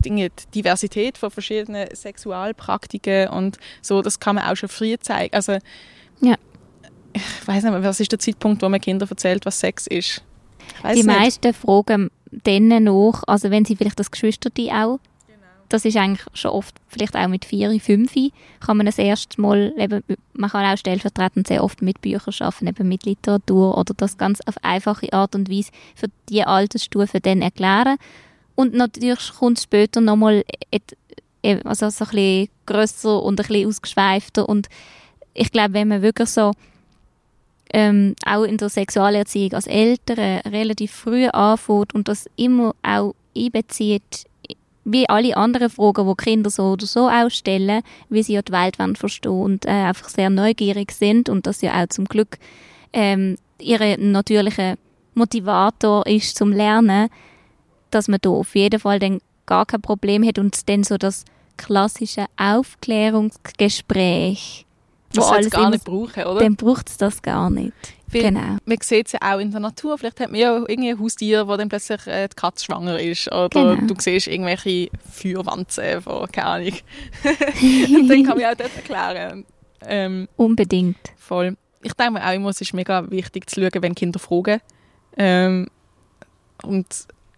[0.00, 5.34] Dinge, die Diversität von verschiedenen Sexualpraktiken und so, das kann man auch schon früh zeigen.
[5.34, 5.58] Also,
[6.20, 6.34] ja.
[7.12, 10.22] ich weiß nicht, was ist der Zeitpunkt, wo man Kindern erzählt, was Sex ist?
[10.94, 15.46] Die meisten fragen denen nach, also wenn sie vielleicht das Geschwisterte auch, genau.
[15.68, 18.12] das ist eigentlich schon oft, vielleicht auch mit vier, fünf,
[18.60, 20.02] kann man das erste Mal, eben,
[20.34, 24.40] man kann auch stellvertretend sehr oft mit Büchern arbeiten, eben mit Literatur oder das ganz
[24.46, 27.96] auf einfache Art und Weise für die Altersstufe dann erklären.
[28.54, 30.44] Und natürlich kommt es später nochmal
[31.64, 34.68] also so ein bisschen grösser und ein bisschen ausgeschweifter und
[35.34, 36.52] ich glaube, wenn man wirklich so
[37.72, 44.26] ähm, auch in der Sexualerziehung als Eltern relativ früh anfängt und das immer auch einbezieht,
[44.84, 48.52] wie alle anderen Fragen, die Kinder so oder so auch stellen, wie sie ja die
[48.52, 52.38] Welt verstehen und äh, einfach sehr neugierig sind und das ja auch zum Glück
[52.92, 54.78] ähm, ihre natürliche
[55.14, 57.08] Motivator ist zum Lernen,
[57.90, 61.24] dass man da auf jeden Fall dann gar kein Problem hat und dann so das
[61.58, 64.64] klassische Aufklärungsgespräch
[65.20, 66.40] das alles gar nicht brauchen, oder?
[66.40, 67.72] Dann braucht es das gar nicht.
[68.10, 68.56] Weil genau.
[68.64, 69.98] Man sieht es ja auch in der Natur.
[69.98, 73.28] Vielleicht hat man ja irgendwie ein Haustier, wo dann plötzlich äh, die Katze schwanger ist.
[73.28, 73.74] Oder genau.
[73.74, 76.72] du siehst irgendwelche Feuerwanzen von, keine Ahnung.
[77.96, 79.44] Und dann kann man auch das erklären.
[79.86, 80.98] Ähm, Unbedingt.
[81.18, 81.56] Voll.
[81.82, 84.60] Ich denke mir auch immer, es ist mega wichtig zu schauen, wenn Kinder fragen.
[85.16, 85.68] Ähm,
[86.62, 86.86] und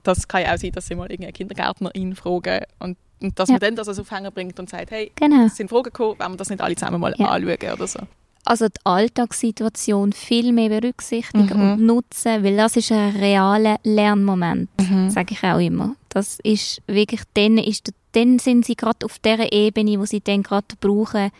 [0.02, 3.54] das kann ja auch sein, dass sie mal irgendeine Kindergärtnerin fragen und und dass ja.
[3.54, 5.46] man dann das als Aufhänger bringt und sagt, hey, genau.
[5.46, 7.26] es sind Fragen gekommen, wenn wir das nicht alle zusammen mal ja.
[7.26, 8.00] anschauen oder so.
[8.44, 11.72] Also die Alltagssituation viel mehr berücksichtigen mhm.
[11.72, 15.10] und nutzen, weil das ist ein realer Lernmoment, mhm.
[15.10, 15.94] sage ich auch immer.
[16.08, 20.42] Das ist wirklich, dann, ist, dann sind sie gerade auf der Ebene, wo sie dann
[20.42, 21.30] gerade brauchen,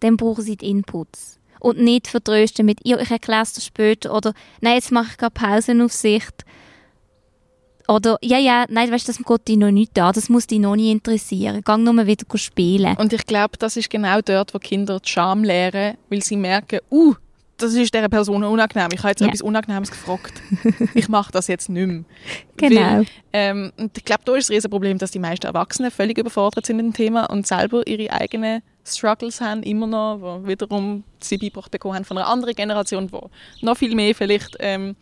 [0.00, 1.38] dann brauchen sie die Inputs.
[1.60, 5.34] Und nicht vertrösten mit, ja, ich erkläre es später oder nein, jetzt mache ich gerade
[5.34, 6.44] Pausenaufsicht
[7.88, 10.58] oder, ja, ja, nein, weißt du, das geht dich noch nicht an, das muss dich
[10.58, 11.62] noch nicht interessieren.
[11.62, 12.94] Gang nur wieder spielen.
[12.96, 16.80] Und ich glaube, das ist genau dort, wo Kinder die Scham lernen, weil sie merken,
[16.90, 17.14] uh,
[17.58, 18.90] das ist dieser Person unangenehm.
[18.92, 19.26] Ich habe jetzt ja.
[19.26, 20.34] etwas Unangenehmes gefragt.
[20.94, 22.04] ich mache das jetzt nicht mehr.
[22.56, 22.80] Genau.
[22.80, 26.76] Weil, ähm, ich glaube, da ist das Riesenproblem, dass die meisten Erwachsenen völlig überfordert sind
[26.76, 31.70] mit dem Thema und selber ihre eigenen Struggles haben, immer noch, wo wiederum sie beigebracht
[31.70, 34.96] bekommen haben von einer anderen Generation, die noch viel mehr vielleicht ähm,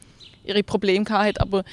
[0.44, 1.40] ihre Probleme hat.
[1.40, 1.64] Aber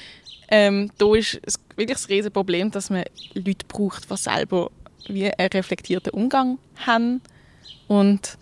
[0.48, 1.40] ähm, da ist
[1.76, 4.70] wirklich das riesige Problem, dass man Leute braucht, die selber
[5.08, 7.20] wie einen reflektierten Umgang haben
[7.88, 8.38] und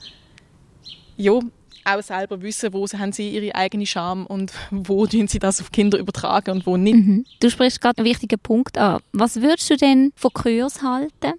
[1.17, 1.39] ja,
[1.85, 5.99] auch selber wissen, wo haben sie ihre eigene Scham und wo sie das auf Kinder
[5.99, 6.95] übertragen und wo nicht.
[6.95, 7.25] Mhm.
[7.41, 9.01] Du sprichst gerade einen wichtigen Punkt an.
[9.13, 11.35] Was würdest du denn von Kurs halten,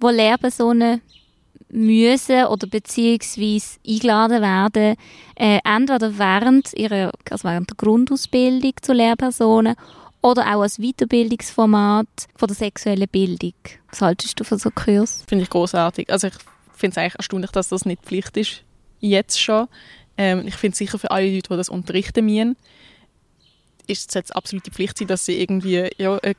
[0.00, 1.00] wo Lehrpersonen
[1.72, 4.96] müssen oder beziehungsweise eingeladen werden,
[5.34, 9.74] äh, entweder während ihrer, also während der Grundausbildung zu Lehrpersonen
[10.20, 12.06] oder auch als Weiterbildungsformat
[12.36, 13.54] von der sexuellen Bildung.
[13.90, 15.24] Was haltest du von so Kurs?
[15.26, 16.10] Finde ich großartig.
[16.10, 16.34] Also ich
[16.74, 18.62] finde es eigentlich erstaunlich, dass das nicht Pflicht ist,
[19.00, 19.66] jetzt schon.
[20.16, 22.56] Ähm, ich finde sicher für alle Leute, die das unterrichten müssen,
[23.86, 26.34] ist es jetzt absolute Pflicht dass sie irgendwie ja, eine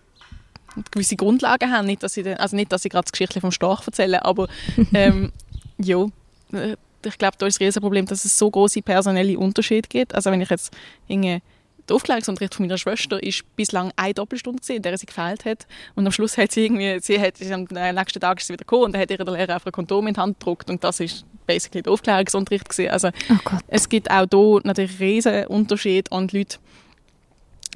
[0.91, 1.86] gewisse Grundlagen haben.
[1.86, 4.47] Nicht, dass sie, dann, also nicht, dass sie gerade das Geschichte vom Storch erzählen, aber
[4.93, 5.32] ähm,
[5.78, 6.05] ja,
[6.53, 10.15] äh, ich glaube, da ist das Riesenproblem, dass es so große personelle Unterschiede gibt.
[10.15, 10.74] Also wenn ich jetzt
[11.07, 11.41] irgendwie
[11.88, 15.67] der Aufklärungsunterricht von meiner Schwester ist bislang eine Doppelstunde gesehen, in der sie gefehlt hat.
[15.95, 17.65] Und am Schluss hat sie irgendwie, sie hat, am
[17.95, 20.07] nächsten Tag ist sie wieder gekommen und dann hat ihr der Lehrer einfach ein Kondom
[20.07, 22.91] in die Hand gedruckt und das ist basically der Aufklärungsunterricht gesehen.
[22.91, 26.57] Also oh es gibt auch hier natürlich riesen Unterschiede und Leute,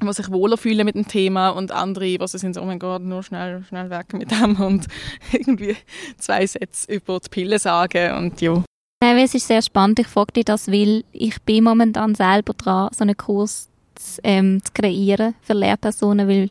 [0.06, 3.02] die sich wohler fühlen mit dem Thema und andere, die sind so, oh mein Gott,
[3.02, 4.86] nur schnell, schnell weg mit dem und
[5.32, 5.76] irgendwie
[6.18, 8.62] zwei Sätze über die Pille sagen und ja.
[9.00, 10.00] Nein, es ist sehr spannend.
[10.00, 14.60] Ich frage dich das, weil ich bin momentan selber dran, so einen Kurs zu, ähm,
[14.64, 16.50] zu kreieren für Lehrpersonen, weil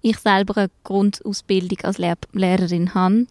[0.00, 3.26] ich selber eine Grundausbildung als Lehr Lehrerin habe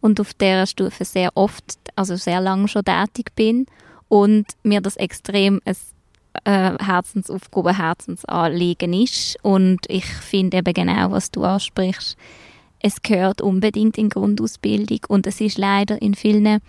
[0.00, 3.66] und auf dieser Stufe sehr oft, also sehr lange schon tätig bin
[4.08, 5.76] und mir das extrem ein
[6.44, 9.36] äh, Herzensaufgabe, Herzensanliegen ist.
[9.42, 12.16] Und ich finde eben genau, was du ansprichst.
[12.80, 16.60] Es gehört unbedingt in Grundausbildung und es ist leider in vielen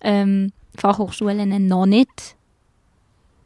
[0.00, 2.36] ähm, Fachhochschulen noch nicht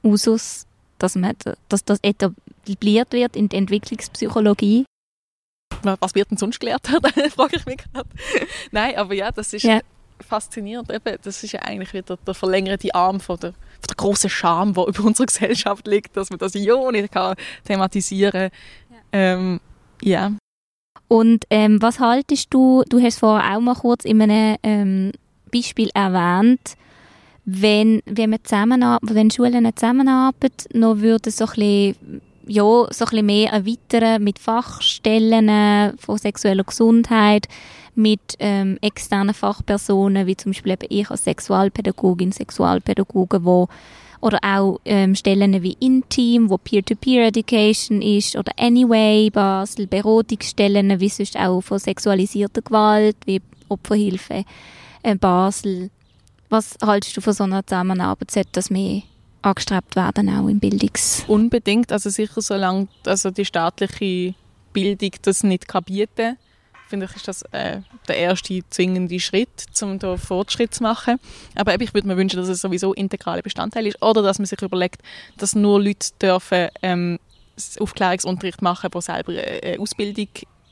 [0.02, 0.66] Usus,
[0.98, 1.34] dass, man,
[1.68, 4.86] dass das etabliert wird in der Entwicklungspsychologie.
[5.82, 6.86] Was wird denn sonst gelehrt?
[7.34, 8.08] frage ich mich gerade.
[8.70, 9.80] Nein, aber ja, das ist ja.
[10.26, 10.90] faszinierend.
[11.22, 13.54] das ist ja eigentlich wieder der verlängerte Arm von der
[13.86, 18.32] der großen Scham, die über unserer Gesellschaft liegt, dass man das ja nicht kann thematisieren
[18.32, 18.50] kann.
[18.90, 18.98] Ja.
[19.12, 19.60] Ähm,
[20.02, 20.32] ja.
[21.08, 25.12] Und ähm, was haltest du, du hast vorher auch mal kurz in einem ähm,
[25.52, 26.76] Beispiel erwähnt,
[27.44, 28.38] wenn, wenn, wir
[29.02, 34.38] wenn Schulen zusammenarbeiten, noch würde so ein bisschen, ja, so ein bisschen mehr erweitern mit
[34.38, 37.48] Fachstellen von sexueller Gesundheit,
[37.94, 43.68] mit ähm, externen Fachpersonen, wie zum Beispiel eben ich als Sexualpädagogin, Sexualpädagoge, wo
[44.20, 51.38] oder auch ähm, Stellen wie Intim, wo Peer-to-Peer-Education ist, oder Anyway Basel, Beratungsstellen, wie sonst
[51.38, 54.44] auch von sexualisierter Gewalt, wie Opferhilfe
[55.02, 55.90] äh, Basel.
[56.48, 58.30] Was haltest du von so einer Zusammenarbeit?
[58.30, 59.02] Sollte das mehr
[59.46, 61.24] angestrebt werden, auch im Bildungs...
[61.26, 64.34] Unbedingt, also sicher solange also die staatliche
[64.72, 66.36] Bildung das nicht kann bieten
[66.88, 71.18] finde ich, ist das äh, der erste zwingende Schritt, um da Fortschritt zu machen.
[71.54, 74.46] Aber eben, ich würde mir wünschen, dass es sowieso integraler Bestandteil ist oder dass man
[74.46, 75.02] sich überlegt,
[75.36, 77.18] dass nur Leute dürfen ähm,
[77.80, 80.28] Aufklärungsunterricht machen, die selber äh, Ausbildung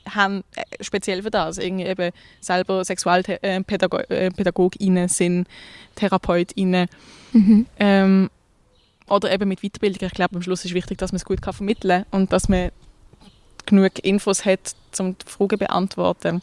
[0.09, 1.57] haben, äh, speziell für das.
[1.57, 5.47] Irgendwie eben selber Sexualpädagoginnen äh, sind,
[5.95, 6.87] Therapeutinnen.
[7.33, 7.65] Mhm.
[7.79, 8.29] Ähm,
[9.07, 10.07] oder eben mit Weiterbildung.
[10.07, 12.49] Ich glaube, am Schluss ist wichtig, dass man es gut kann vermitteln kann und dass
[12.49, 12.71] man
[13.65, 16.41] genug Infos hat, um die Fragen zu beantworten.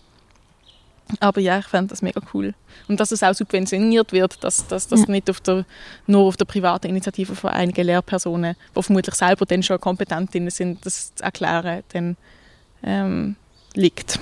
[1.20, 2.54] Aber ja, ich fände das mega cool.
[2.88, 5.06] Und dass es auch subventioniert wird, dass, dass das ja.
[5.08, 5.66] nicht auf der,
[6.06, 10.86] nur auf der privaten Initiative von einigen Lehrpersonen, die vermutlich selber dann schon kompetent sind,
[10.86, 12.16] das zu erklären, dann
[12.82, 13.36] ähm,
[13.74, 14.20] liegt.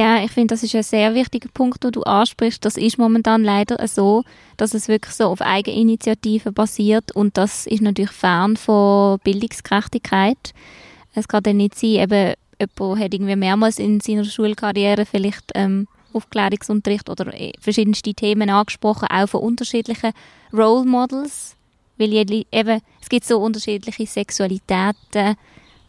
[0.00, 2.64] Ja, ich finde, das ist ein sehr wichtiger Punkt, den du ansprichst.
[2.64, 4.22] Das ist momentan leider so,
[4.56, 10.54] dass es wirklich so auf Eigeninitiative basiert und das ist natürlich fern von Bildungsgerechtigkeit.
[11.14, 15.88] Es kann dann nicht sein, eben, jemand hat irgendwie mehrmals in seiner Schulkarriere vielleicht ähm,
[16.12, 20.12] Aufklärungsunterricht oder äh, verschiedenste Themen angesprochen, auch von unterschiedlichen
[20.52, 21.56] Role Models,
[21.96, 25.34] weil eben, es gibt so unterschiedliche Sexualitäten.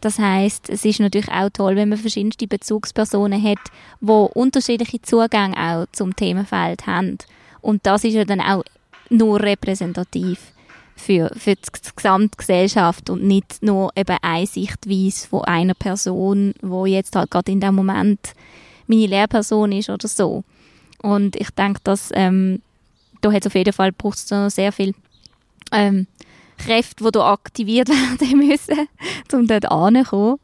[0.00, 3.58] Das heißt, es ist natürlich auch toll, wenn man verschiedenste Bezugspersonen hat,
[4.00, 7.18] wo unterschiedliche Zugänge auch zum Themenfeld haben.
[7.60, 8.64] Und das ist ja dann auch
[9.10, 10.52] nur repräsentativ
[10.96, 17.16] für, für die Gesamtgesellschaft und nicht nur eben eine Sichtweise von einer Person, wo jetzt
[17.16, 18.20] halt gerade in dem Moment
[18.86, 20.44] meine Lehrperson ist oder so.
[21.02, 22.60] Und ich denke, dass ähm,
[23.20, 24.94] da hat auf jeden Fall braucht es noch sehr viel
[25.72, 26.06] ähm,
[26.64, 27.88] Kräfte, die da aktiviert
[28.20, 28.88] werden müssen,
[29.32, 30.38] um dort anzukommen.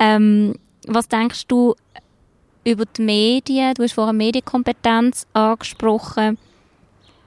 [0.00, 0.54] Ähm,
[0.86, 1.74] was denkst du
[2.64, 3.74] über die Medien?
[3.74, 6.38] Du hast vorhin Medienkompetenz angesprochen.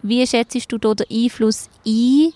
[0.01, 2.34] Wie schätzt du da den Einfluss ein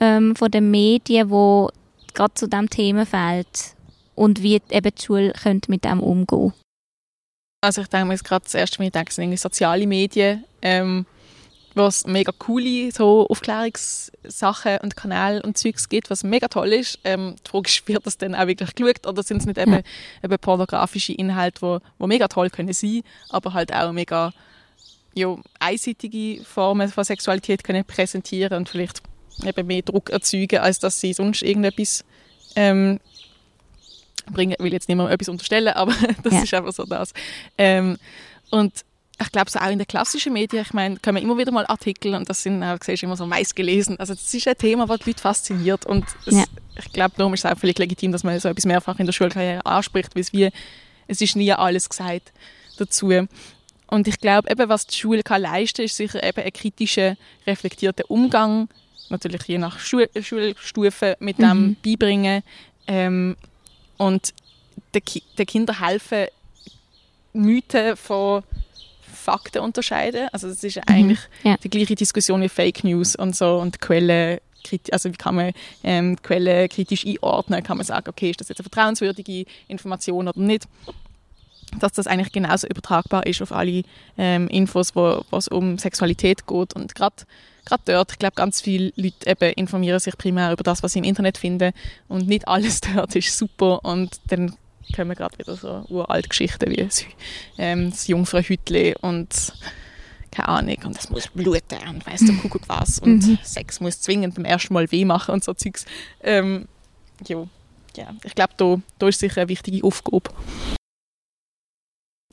[0.00, 1.68] ähm, von den Medien, wo
[2.14, 3.74] gerade zu diesem Themenfeld
[4.14, 6.52] und wie eben die Schule könnte mit dem umgehen
[7.60, 11.06] Also ich denke mir gerade das erste Mal, ich denke, sind soziale Medien, ähm,
[11.74, 16.98] was mega coole so Aufklärungssachen und Kanäle und Zeugs gibt, was mega toll ist.
[17.04, 19.82] Ähm, die Frage ist, wird das dann auch wirklich geschaut oder sind es nicht eben,
[20.22, 24.32] eben pornografische Inhalte, wo, wo mega toll können sein, aber halt auch mega
[25.14, 29.02] ja, einseitige Formen von Sexualität können präsentieren und vielleicht
[29.44, 32.04] eben mehr Druck erzeugen, als dass sie sonst irgendetwas
[32.56, 32.98] ähm,
[34.30, 34.54] bringen.
[34.58, 36.42] Ich will jetzt niemandem etwas unterstellen, aber das ja.
[36.42, 37.12] ist einfach so das.
[37.58, 37.98] Ähm,
[38.50, 38.84] und
[39.22, 42.14] ich glaube, so auch in den klassischen Medien, ich meine, kommen immer wieder mal Artikel
[42.14, 43.98] und das sind auch, siehst, immer so meist gelesen.
[43.98, 46.44] Also das ist ein Thema, das die Leute fasziniert und es, ja.
[46.78, 49.12] ich glaube, darum ist es auch völlig legitim, dass man so etwas mehrfach in der
[49.12, 50.50] Schulkarriere anspricht, weil es wie,
[51.08, 52.32] es ist nie alles gesagt
[52.78, 53.12] dazu.
[53.86, 57.16] Und ich glaube, eben, was die Schule kann leisten, ist sicher eben ein kritischer,
[57.46, 58.68] reflektierter Umgang
[59.12, 61.76] natürlich je nach Schul Schulstufe mit dem mhm.
[61.84, 62.42] beibringen
[62.88, 63.36] ähm,
[63.98, 64.34] und
[64.94, 66.26] den, Ki den Kindern helfen,
[67.32, 68.42] Mythen von
[69.22, 70.28] Fakten unterscheiden.
[70.32, 70.82] Also das ist mhm.
[70.86, 71.56] eigentlich ja.
[71.56, 74.38] die gleiche Diskussion wie Fake News und so und Quellen
[74.92, 75.52] also wie kann man
[75.82, 77.64] ähm, Quellen kritisch einordnen?
[77.64, 80.68] Kann man sagen, okay, ist das jetzt eine vertrauenswürdige Information oder nicht?
[81.80, 83.82] Dass das eigentlich genauso übertragbar ist auf alle
[84.16, 87.24] ähm, Infos, wo es um Sexualität geht und gerade
[87.64, 90.98] gerade dort, ich glaube, ganz viele Leute eben informieren sich primär über das, was sie
[90.98, 91.72] im Internet finden
[92.08, 94.56] und nicht alles dort ist super und dann
[94.94, 97.04] kommen gerade wieder so uralte Geschichten wie das,
[97.58, 99.52] ähm, das Jungfrauhütli und
[100.30, 103.38] keine Ahnung, und es muss bluten und weiss der Kuckuck was und mhm.
[103.42, 105.84] Sex muss zwingend beim ersten Mal weh machen und so Zeugs.
[106.22, 106.66] Ähm,
[107.28, 107.48] jo,
[107.96, 110.30] ja, ich glaube, da, da ist sicher eine wichtige Aufgabe.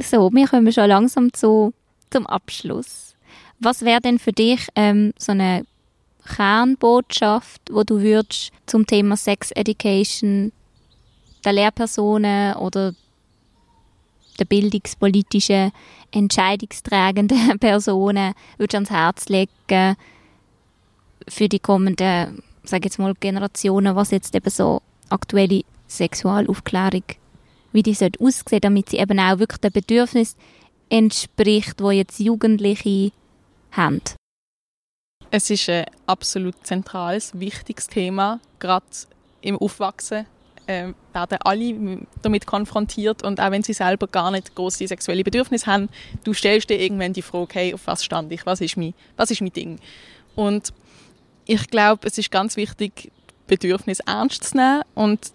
[0.02, 1.74] So, wir kommen schon langsam zu,
[2.10, 3.16] zum Abschluss.
[3.60, 5.66] Was wäre denn für dich ähm, so eine
[6.26, 10.54] Kernbotschaft, wo du würdest zum Thema Sex Education
[11.44, 12.94] der Lehrpersonen oder
[14.40, 15.72] der bildungspolitischen
[16.12, 19.96] entscheidungstragenden Personen würdest ans Herz legen,
[21.28, 27.04] für die kommenden, sage jetzt mal, Generationen, was jetzt eben so aktuelle Sexualaufklärung,
[27.72, 30.36] wie die sollte aussehen, damit sie eben auch wirklich dem Bedürfnis
[30.90, 33.12] entspricht, wo jetzt Jugendliche
[33.72, 34.02] haben.
[35.32, 38.86] Es ist ein absolut zentrales, wichtiges Thema, gerade
[39.42, 40.26] im Aufwachsen
[40.70, 45.66] äh, werden alle damit konfrontiert und auch wenn sie selber gar nicht große sexuelle Bedürfnisse
[45.66, 45.90] haben,
[46.24, 49.32] du stellst dir irgendwann die Frage, hey, auf was stand ich, was ist mein, was
[49.32, 49.80] ist mein Ding?
[50.36, 50.72] Und
[51.46, 53.12] ich glaube, es ist ganz wichtig,
[53.48, 55.32] Bedürfnisse ernst zu nehmen und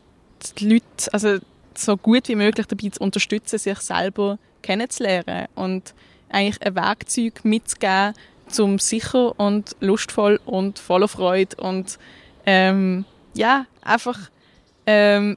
[0.58, 1.38] die Leute also
[1.76, 5.94] so gut wie möglich dabei zu unterstützen, sich selber kennenzulernen und
[6.28, 8.14] eigentlich ein Werkzeug mitzugeben,
[8.46, 11.98] zum sicher und lustvoll und voller Freude und
[12.46, 13.04] ähm,
[13.34, 14.30] ja, einfach
[14.86, 15.36] ähm,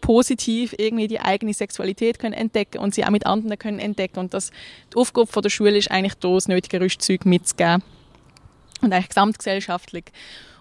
[0.00, 4.18] positiv irgendwie die eigene Sexualität können entdecken und sie auch mit anderen können entdecken.
[4.18, 4.50] Und das
[4.92, 7.82] die Aufgabe von der Schule ist eigentlich da das nötige Rüstzeug mitzugeben.
[8.80, 10.04] Und eigentlich gesamtgesellschaftlich.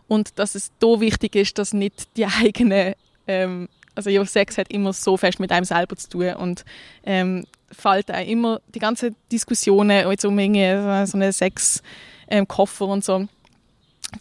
[0.07, 2.95] Und dass es da wichtig ist, dass nicht die eigene
[3.27, 6.33] ähm, also ja, Sex hat immer so fest mit einem selber zu tun.
[6.35, 6.65] Und
[7.03, 13.27] ähm, fällt auch immer die ganzen Diskussionen jetzt um so einen Sex-Koffer ähm, und so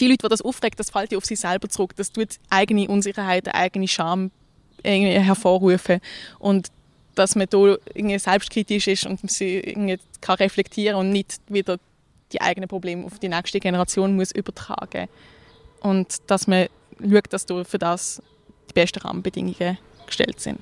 [0.00, 1.94] die Leute, die das aufregt, das fällt ja auf sie selber zurück.
[1.96, 4.30] Das tut eigene Unsicherheit, eigene Scham
[4.82, 6.00] hervorrufen.
[6.38, 6.70] Und
[7.14, 11.78] dass man da irgendwie selbstkritisch ist und sie irgendwie kann reflektieren und nicht wieder
[12.32, 15.08] die eigenen Probleme auf die nächste Generation muss übertragen.
[15.80, 16.66] Und dass man
[17.00, 18.22] schaut, dass da für das
[18.68, 20.58] die besten Rahmenbedingungen gestellt sind.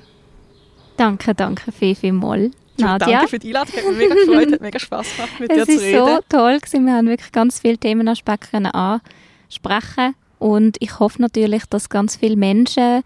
[0.96, 2.50] Danke, danke viel, viel mal.
[2.78, 3.18] Nadia.
[3.18, 5.78] Danke für die Einladung, hat mich mega gefreut, hat mega Spass gemacht, mit es dir
[5.78, 5.94] zu reden.
[5.94, 6.86] Es war so toll, gewesen.
[6.86, 13.02] wir haben wirklich ganz viele Themenaspekte ansprechen und ich hoffe natürlich, dass ganz viele Menschen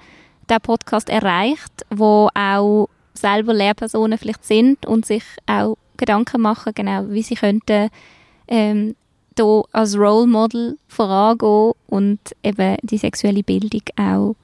[0.48, 7.10] der Podcast erreicht, wo auch selber Lehrpersonen vielleicht sind und sich auch Gedanken machen, genau,
[7.10, 7.90] wie sie könnten
[8.46, 8.94] ähm,
[9.34, 14.34] da als Role Model vorangehen und eben die sexuelle Bildung auch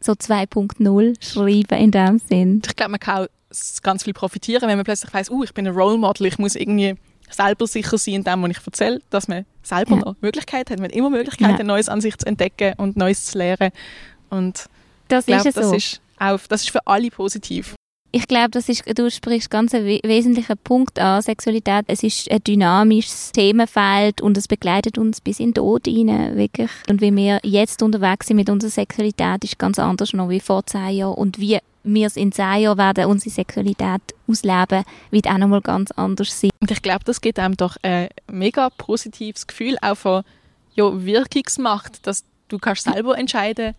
[0.00, 2.62] so 2.0 schreiben in dem Sinn.
[2.66, 3.26] Ich glaube, man kann
[3.82, 6.54] ganz viel profitieren, wenn man plötzlich weiß, uh, ich bin ein Role Model, ich muss
[6.56, 6.96] irgendwie
[7.30, 10.02] selber sicher sein in dem, was ich erzähle, dass man selber ja.
[10.02, 10.78] noch Möglichkeiten hat.
[10.78, 11.64] Man hat immer Möglichkeiten, ja.
[11.64, 13.70] Neues an sich zu entdecken und Neues zu lernen.
[14.30, 14.66] Und
[15.08, 15.74] das ich glaube, das, so.
[15.74, 17.74] ist auch, das ist für alle positiv.
[18.12, 21.84] Ich glaube, das ist, du sprichst ganz einen wesentlichen Punkt an, Sexualität.
[21.88, 26.70] Es ist ein dynamisches Themenfeld und es begleitet uns bis in den Tod hinein, wirklich.
[26.88, 30.64] Und wie wir jetzt unterwegs sind mit unserer Sexualität, ist ganz anders noch wie vor
[30.64, 31.14] zehn Jahren.
[31.14, 35.90] Und wie wir es in zehn Jahren werden unsere Sexualität ausleben, wird auch nochmal ganz
[35.92, 36.50] anders sein.
[36.60, 40.24] Und ich glaube, das gibt einem doch ein mega positives Gefühl auch von
[40.74, 43.74] ja, Wirkungsmacht, dass du kannst selber entscheiden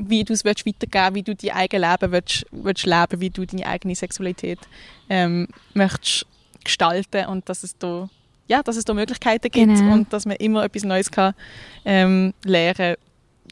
[0.00, 3.66] wie du es weitergeben wie du dein eigenes Leben willst, willst leben wie du deine
[3.66, 4.60] eigene Sexualität
[5.08, 6.24] ähm, möchtest
[6.62, 8.08] gestalten und dass es da
[8.46, 9.92] ja, dass es da Möglichkeiten gibt genau.
[9.92, 11.34] und dass man immer etwas Neues kann
[11.84, 12.96] ähm, lernen.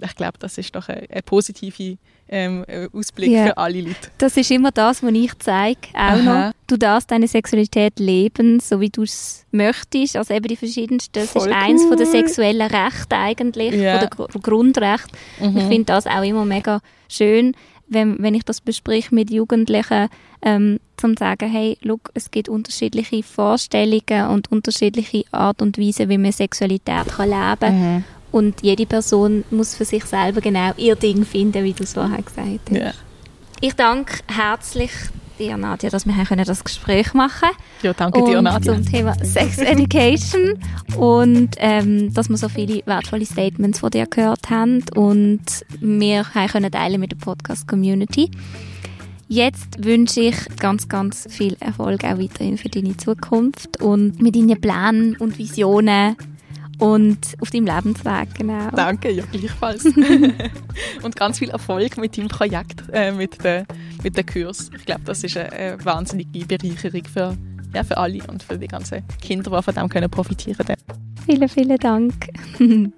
[0.02, 1.98] Ich glaube, das ist doch eine, eine positive
[2.28, 3.46] ähm, äh, Ausblick yeah.
[3.46, 4.10] für alle Leute.
[4.18, 6.48] Das ist immer das, was ich zeige, auch Aha.
[6.48, 6.52] noch.
[6.66, 10.16] Du darfst deine Sexualität leben, so wie du es möchtest.
[10.16, 11.12] Also eben die verschiedensten.
[11.12, 11.54] Das Voll ist cool.
[11.54, 14.08] eins von der sexuellen Rechte eigentlich, yeah.
[14.08, 15.08] von der Grundrecht.
[15.40, 15.56] Mhm.
[15.56, 17.54] Ich finde das auch immer mega schön,
[17.88, 20.08] wenn, wenn ich das bespreche mit Jugendlichen,
[20.42, 26.18] ähm, zum sagen, hey, look, es gibt unterschiedliche Vorstellungen und unterschiedliche Art und Weise, wie
[26.18, 27.94] man Sexualität kann leben kann.
[27.94, 28.04] Mhm.
[28.36, 32.20] Und jede Person muss für sich selber genau ihr Ding finden, wie du es vorher
[32.20, 32.78] gesagt hast.
[32.78, 32.92] Ja.
[33.62, 34.90] Ich danke herzlich
[35.38, 37.48] dir, Nadja, dass wir das Gespräch machen
[37.80, 38.74] Ja, danke dir, Nadja.
[38.74, 40.58] zum Thema Sex Education
[40.98, 45.40] und ähm, dass wir so viele wertvolle Statements von dir gehört haben und
[45.80, 48.30] wir können teilen mit der Podcast-Community.
[49.28, 54.60] Jetzt wünsche ich ganz, ganz viel Erfolg auch weiterhin für deine Zukunft und mit deinen
[54.60, 56.16] Plänen und Visionen
[56.78, 58.70] und auf deinem Lebensweg, genau.
[58.74, 59.84] Danke, ja, gleichfalls.
[61.02, 63.64] und ganz viel Erfolg mit deinem Projekt, äh, mit dem
[64.02, 64.70] mit der Kurs.
[64.76, 67.36] Ich glaube, das ist eine, eine wahnsinnige Bereicherung für,
[67.74, 70.76] ja, für alle und für die ganzen Kinder, die von dem können profitieren können.
[71.26, 72.14] Vielen, vielen Dank.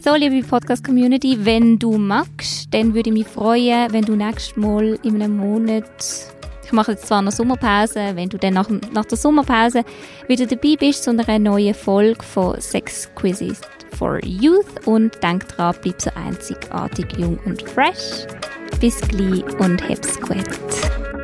[0.00, 4.96] So, liebe Podcast-Community, wenn du magst, dann würde ich mich freuen, wenn du nächstes Mal
[5.02, 5.84] in einem Monat
[6.68, 9.84] ich mache jetzt zwar noch Sommerpause, wenn du dann nach, nach der Sommerpause
[10.26, 13.62] wieder dabei bist zu einer neuen Folge von Sex Quizzes
[13.96, 18.26] for Youth und denk dran, bleib so einzigartig, jung und fresh.
[18.80, 21.17] Bis gleich und hab's gut.